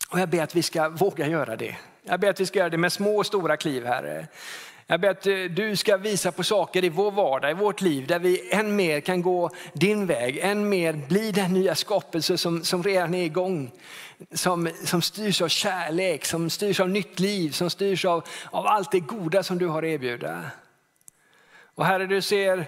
och 0.09 0.19
jag 0.19 0.29
ber 0.29 0.43
att 0.43 0.55
vi 0.55 0.63
ska 0.63 0.89
våga 0.89 1.27
göra 1.27 1.55
det. 1.55 1.75
Jag 2.03 2.19
ber 2.19 2.29
att 2.29 2.39
vi 2.39 2.45
ska 2.45 2.59
göra 2.59 2.69
det 2.69 2.77
med 2.77 2.93
små 2.93 3.17
och 3.17 3.25
stora 3.25 3.57
kliv 3.57 3.85
Herre. 3.85 4.27
Jag 4.87 5.01
ber 5.01 5.09
att 5.09 5.27
eh, 5.27 5.33
du 5.35 5.75
ska 5.75 5.97
visa 5.97 6.31
på 6.31 6.43
saker 6.43 6.83
i 6.83 6.89
vår 6.89 7.11
vardag, 7.11 7.51
i 7.51 7.53
vårt 7.53 7.81
liv, 7.81 8.07
där 8.07 8.19
vi 8.19 8.53
än 8.53 8.75
mer 8.75 8.99
kan 8.99 9.21
gå 9.21 9.49
din 9.73 10.05
väg, 10.05 10.37
än 10.37 10.69
mer 10.69 10.93
bli 10.93 11.31
den 11.31 11.53
nya 11.53 11.75
skapelse 11.75 12.37
som, 12.37 12.63
som 12.63 12.83
redan 12.83 13.13
är 13.13 13.23
igång. 13.23 13.71
Som, 14.31 14.69
som 14.83 15.01
styrs 15.01 15.41
av 15.41 15.47
kärlek, 15.47 16.25
som 16.25 16.49
styrs 16.49 16.79
av 16.79 16.89
nytt 16.89 17.19
liv, 17.19 17.51
som 17.51 17.69
styrs 17.69 18.05
av, 18.05 18.23
av 18.51 18.67
allt 18.67 18.91
det 18.91 18.99
goda 18.99 19.43
som 19.43 19.57
du 19.57 19.67
har 19.67 19.83
att 19.83 19.89
erbjuda. 19.89 20.41
Och 21.75 21.85
Herre, 21.85 22.05
du 22.05 22.21
ser 22.21 22.67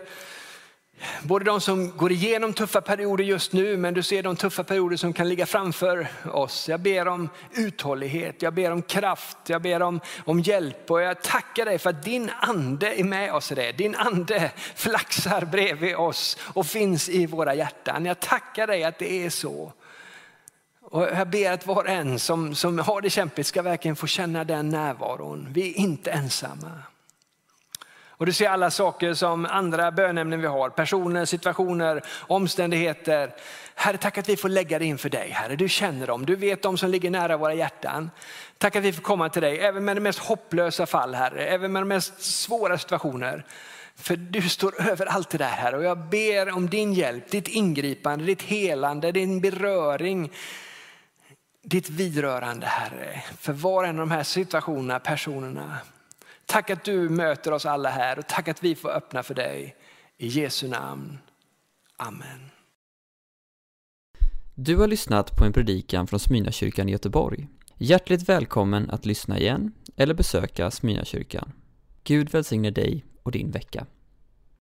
både 1.24 1.46
de 1.46 1.62
som 1.62 1.98
går 1.98 2.12
igenom 2.12 2.54
tuffa 2.54 2.82
perioder 2.82 3.24
just 3.24 3.54
nu, 3.54 3.78
men 3.78 3.94
du 3.94 4.04
ser 4.04 4.24
de 4.24 4.36
tuffa 4.36 4.64
perioder 4.64 4.98
som 4.98 5.14
kan 5.14 5.30
ligga 5.30 5.46
framför 5.46 6.08
oss. 6.34 6.70
Jag 6.70 6.80
ber 6.80 7.08
om 7.08 7.30
uthållighet, 7.52 8.42
jag 8.42 8.54
ber 8.54 8.72
om 8.72 8.82
kraft, 8.82 9.38
jag 9.48 9.62
ber 9.62 9.82
om, 9.82 10.00
om 10.26 10.40
hjälp 10.40 10.92
och 10.92 11.02
jag 11.02 11.22
tackar 11.22 11.66
dig 11.66 11.80
för 11.80 11.90
att 11.90 12.04
din 12.04 12.32
ande 12.40 13.00
är 13.00 13.04
med 13.04 13.34
oss 13.34 13.52
i 13.52 13.56
det. 13.56 13.72
Din 13.72 13.96
ande 13.96 14.52
flaxar 14.76 15.46
bredvid 15.46 15.96
oss 15.96 16.38
och 16.42 16.66
finns 16.66 17.10
i 17.10 17.26
våra 17.26 17.56
hjärtan. 17.56 18.06
Jag 18.06 18.20
tackar 18.20 18.68
dig 18.68 18.84
att 18.84 19.00
det 19.00 19.26
är 19.26 19.30
så. 19.30 19.74
Och 20.82 21.04
jag 21.04 21.30
ber 21.30 21.52
att 21.52 21.68
var 21.68 21.76
och 21.76 21.90
en 21.90 22.20
som, 22.20 22.56
som 22.56 22.80
har 22.80 23.02
det 23.02 23.10
kämpigt 23.10 23.48
ska 23.48 23.62
verkligen 23.62 23.96
få 23.96 24.08
känna 24.08 24.44
den 24.44 24.70
närvaron. 24.70 25.48
Vi 25.52 25.70
är 25.70 25.78
inte 25.78 26.12
ensamma. 26.12 26.72
Och 28.18 28.26
du 28.26 28.34
ser 28.34 28.50
alla 28.50 28.72
saker 28.72 29.14
som 29.14 29.46
andra 29.46 29.92
bönämnen 29.92 30.42
vi 30.42 30.48
har, 30.48 30.70
personer, 30.70 31.26
situationer, 31.26 32.02
omständigheter. 32.20 33.36
Herre, 33.76 33.98
tack 33.98 34.18
att 34.18 34.30
vi 34.30 34.38
får 34.38 34.50
lägga 34.50 34.80
det 34.80 34.86
inför 34.86 35.10
dig. 35.10 35.30
Herre, 35.30 35.56
du 35.56 35.70
känner 35.70 36.08
dem, 36.08 36.26
du 36.26 36.36
vet 36.36 36.62
dem 36.62 36.78
som 36.78 36.90
ligger 36.90 37.12
nära 37.12 37.38
våra 37.38 37.54
hjärtan. 37.54 38.12
Tack 38.58 38.76
att 38.76 38.84
vi 38.84 38.94
får 38.94 39.02
komma 39.02 39.30
till 39.30 39.42
dig, 39.42 39.60
även 39.60 39.86
med 39.86 39.98
de 39.98 40.02
mest 40.02 40.20
hopplösa 40.20 40.86
fall, 40.86 41.16
Herre, 41.16 41.46
även 41.46 41.72
med 41.72 41.82
de 41.82 41.88
mest 41.88 42.22
svåra 42.22 42.78
situationer. 42.78 43.46
För 43.96 44.16
du 44.16 44.50
står 44.50 44.82
över 44.82 45.06
allt 45.06 45.30
det 45.30 45.38
där 45.38 45.46
Herre 45.46 45.78
och 45.78 45.84
jag 45.84 45.98
ber 45.98 46.56
om 46.56 46.70
din 46.70 46.94
hjälp, 46.94 47.32
ditt 47.32 47.48
ingripande, 47.48 48.26
ditt 48.26 48.42
helande, 48.42 49.12
din 49.12 49.42
beröring, 49.42 50.32
ditt 51.64 51.90
vidrörande 51.90 52.66
Herre. 52.66 53.24
För 53.40 53.54
var 53.54 53.84
och 53.84 53.90
en 53.90 54.00
av 54.00 54.08
de 54.08 54.12
här 54.12 54.24
situationerna, 54.24 55.00
personerna. 55.00 55.78
Tack 56.46 56.70
att 56.70 56.84
du 56.84 57.10
möter 57.10 57.52
oss 57.52 57.66
alla 57.66 57.90
här 57.90 58.20
och 58.20 58.28
tack 58.28 58.48
att 58.48 58.64
vi 58.64 58.76
får 58.76 58.90
öppna 58.90 59.24
för 59.24 59.34
dig. 59.34 59.76
I 60.18 60.28
Jesu 60.28 60.68
namn. 60.68 61.18
Amen. 61.98 62.52
Du 64.56 64.78
har 64.78 64.88
lyssnat 64.88 65.38
på 65.38 65.46
en 65.46 65.54
predikan 65.54 66.08
från 66.08 66.20
Smyrnakyrkan 66.20 66.90
i 66.90 66.92
Göteborg. 66.92 67.48
Hjärtligt 67.78 68.30
välkommen 68.30 68.90
att 68.90 69.06
lyssna 69.06 69.40
igen 69.40 69.72
eller 69.96 70.14
besöka 70.14 70.72
Smyrnakyrkan. 70.72 71.52
Gud 72.04 72.30
välsigne 72.30 72.72
dig 72.72 73.06
och 73.24 73.32
din 73.32 73.52
vecka. 73.52 73.86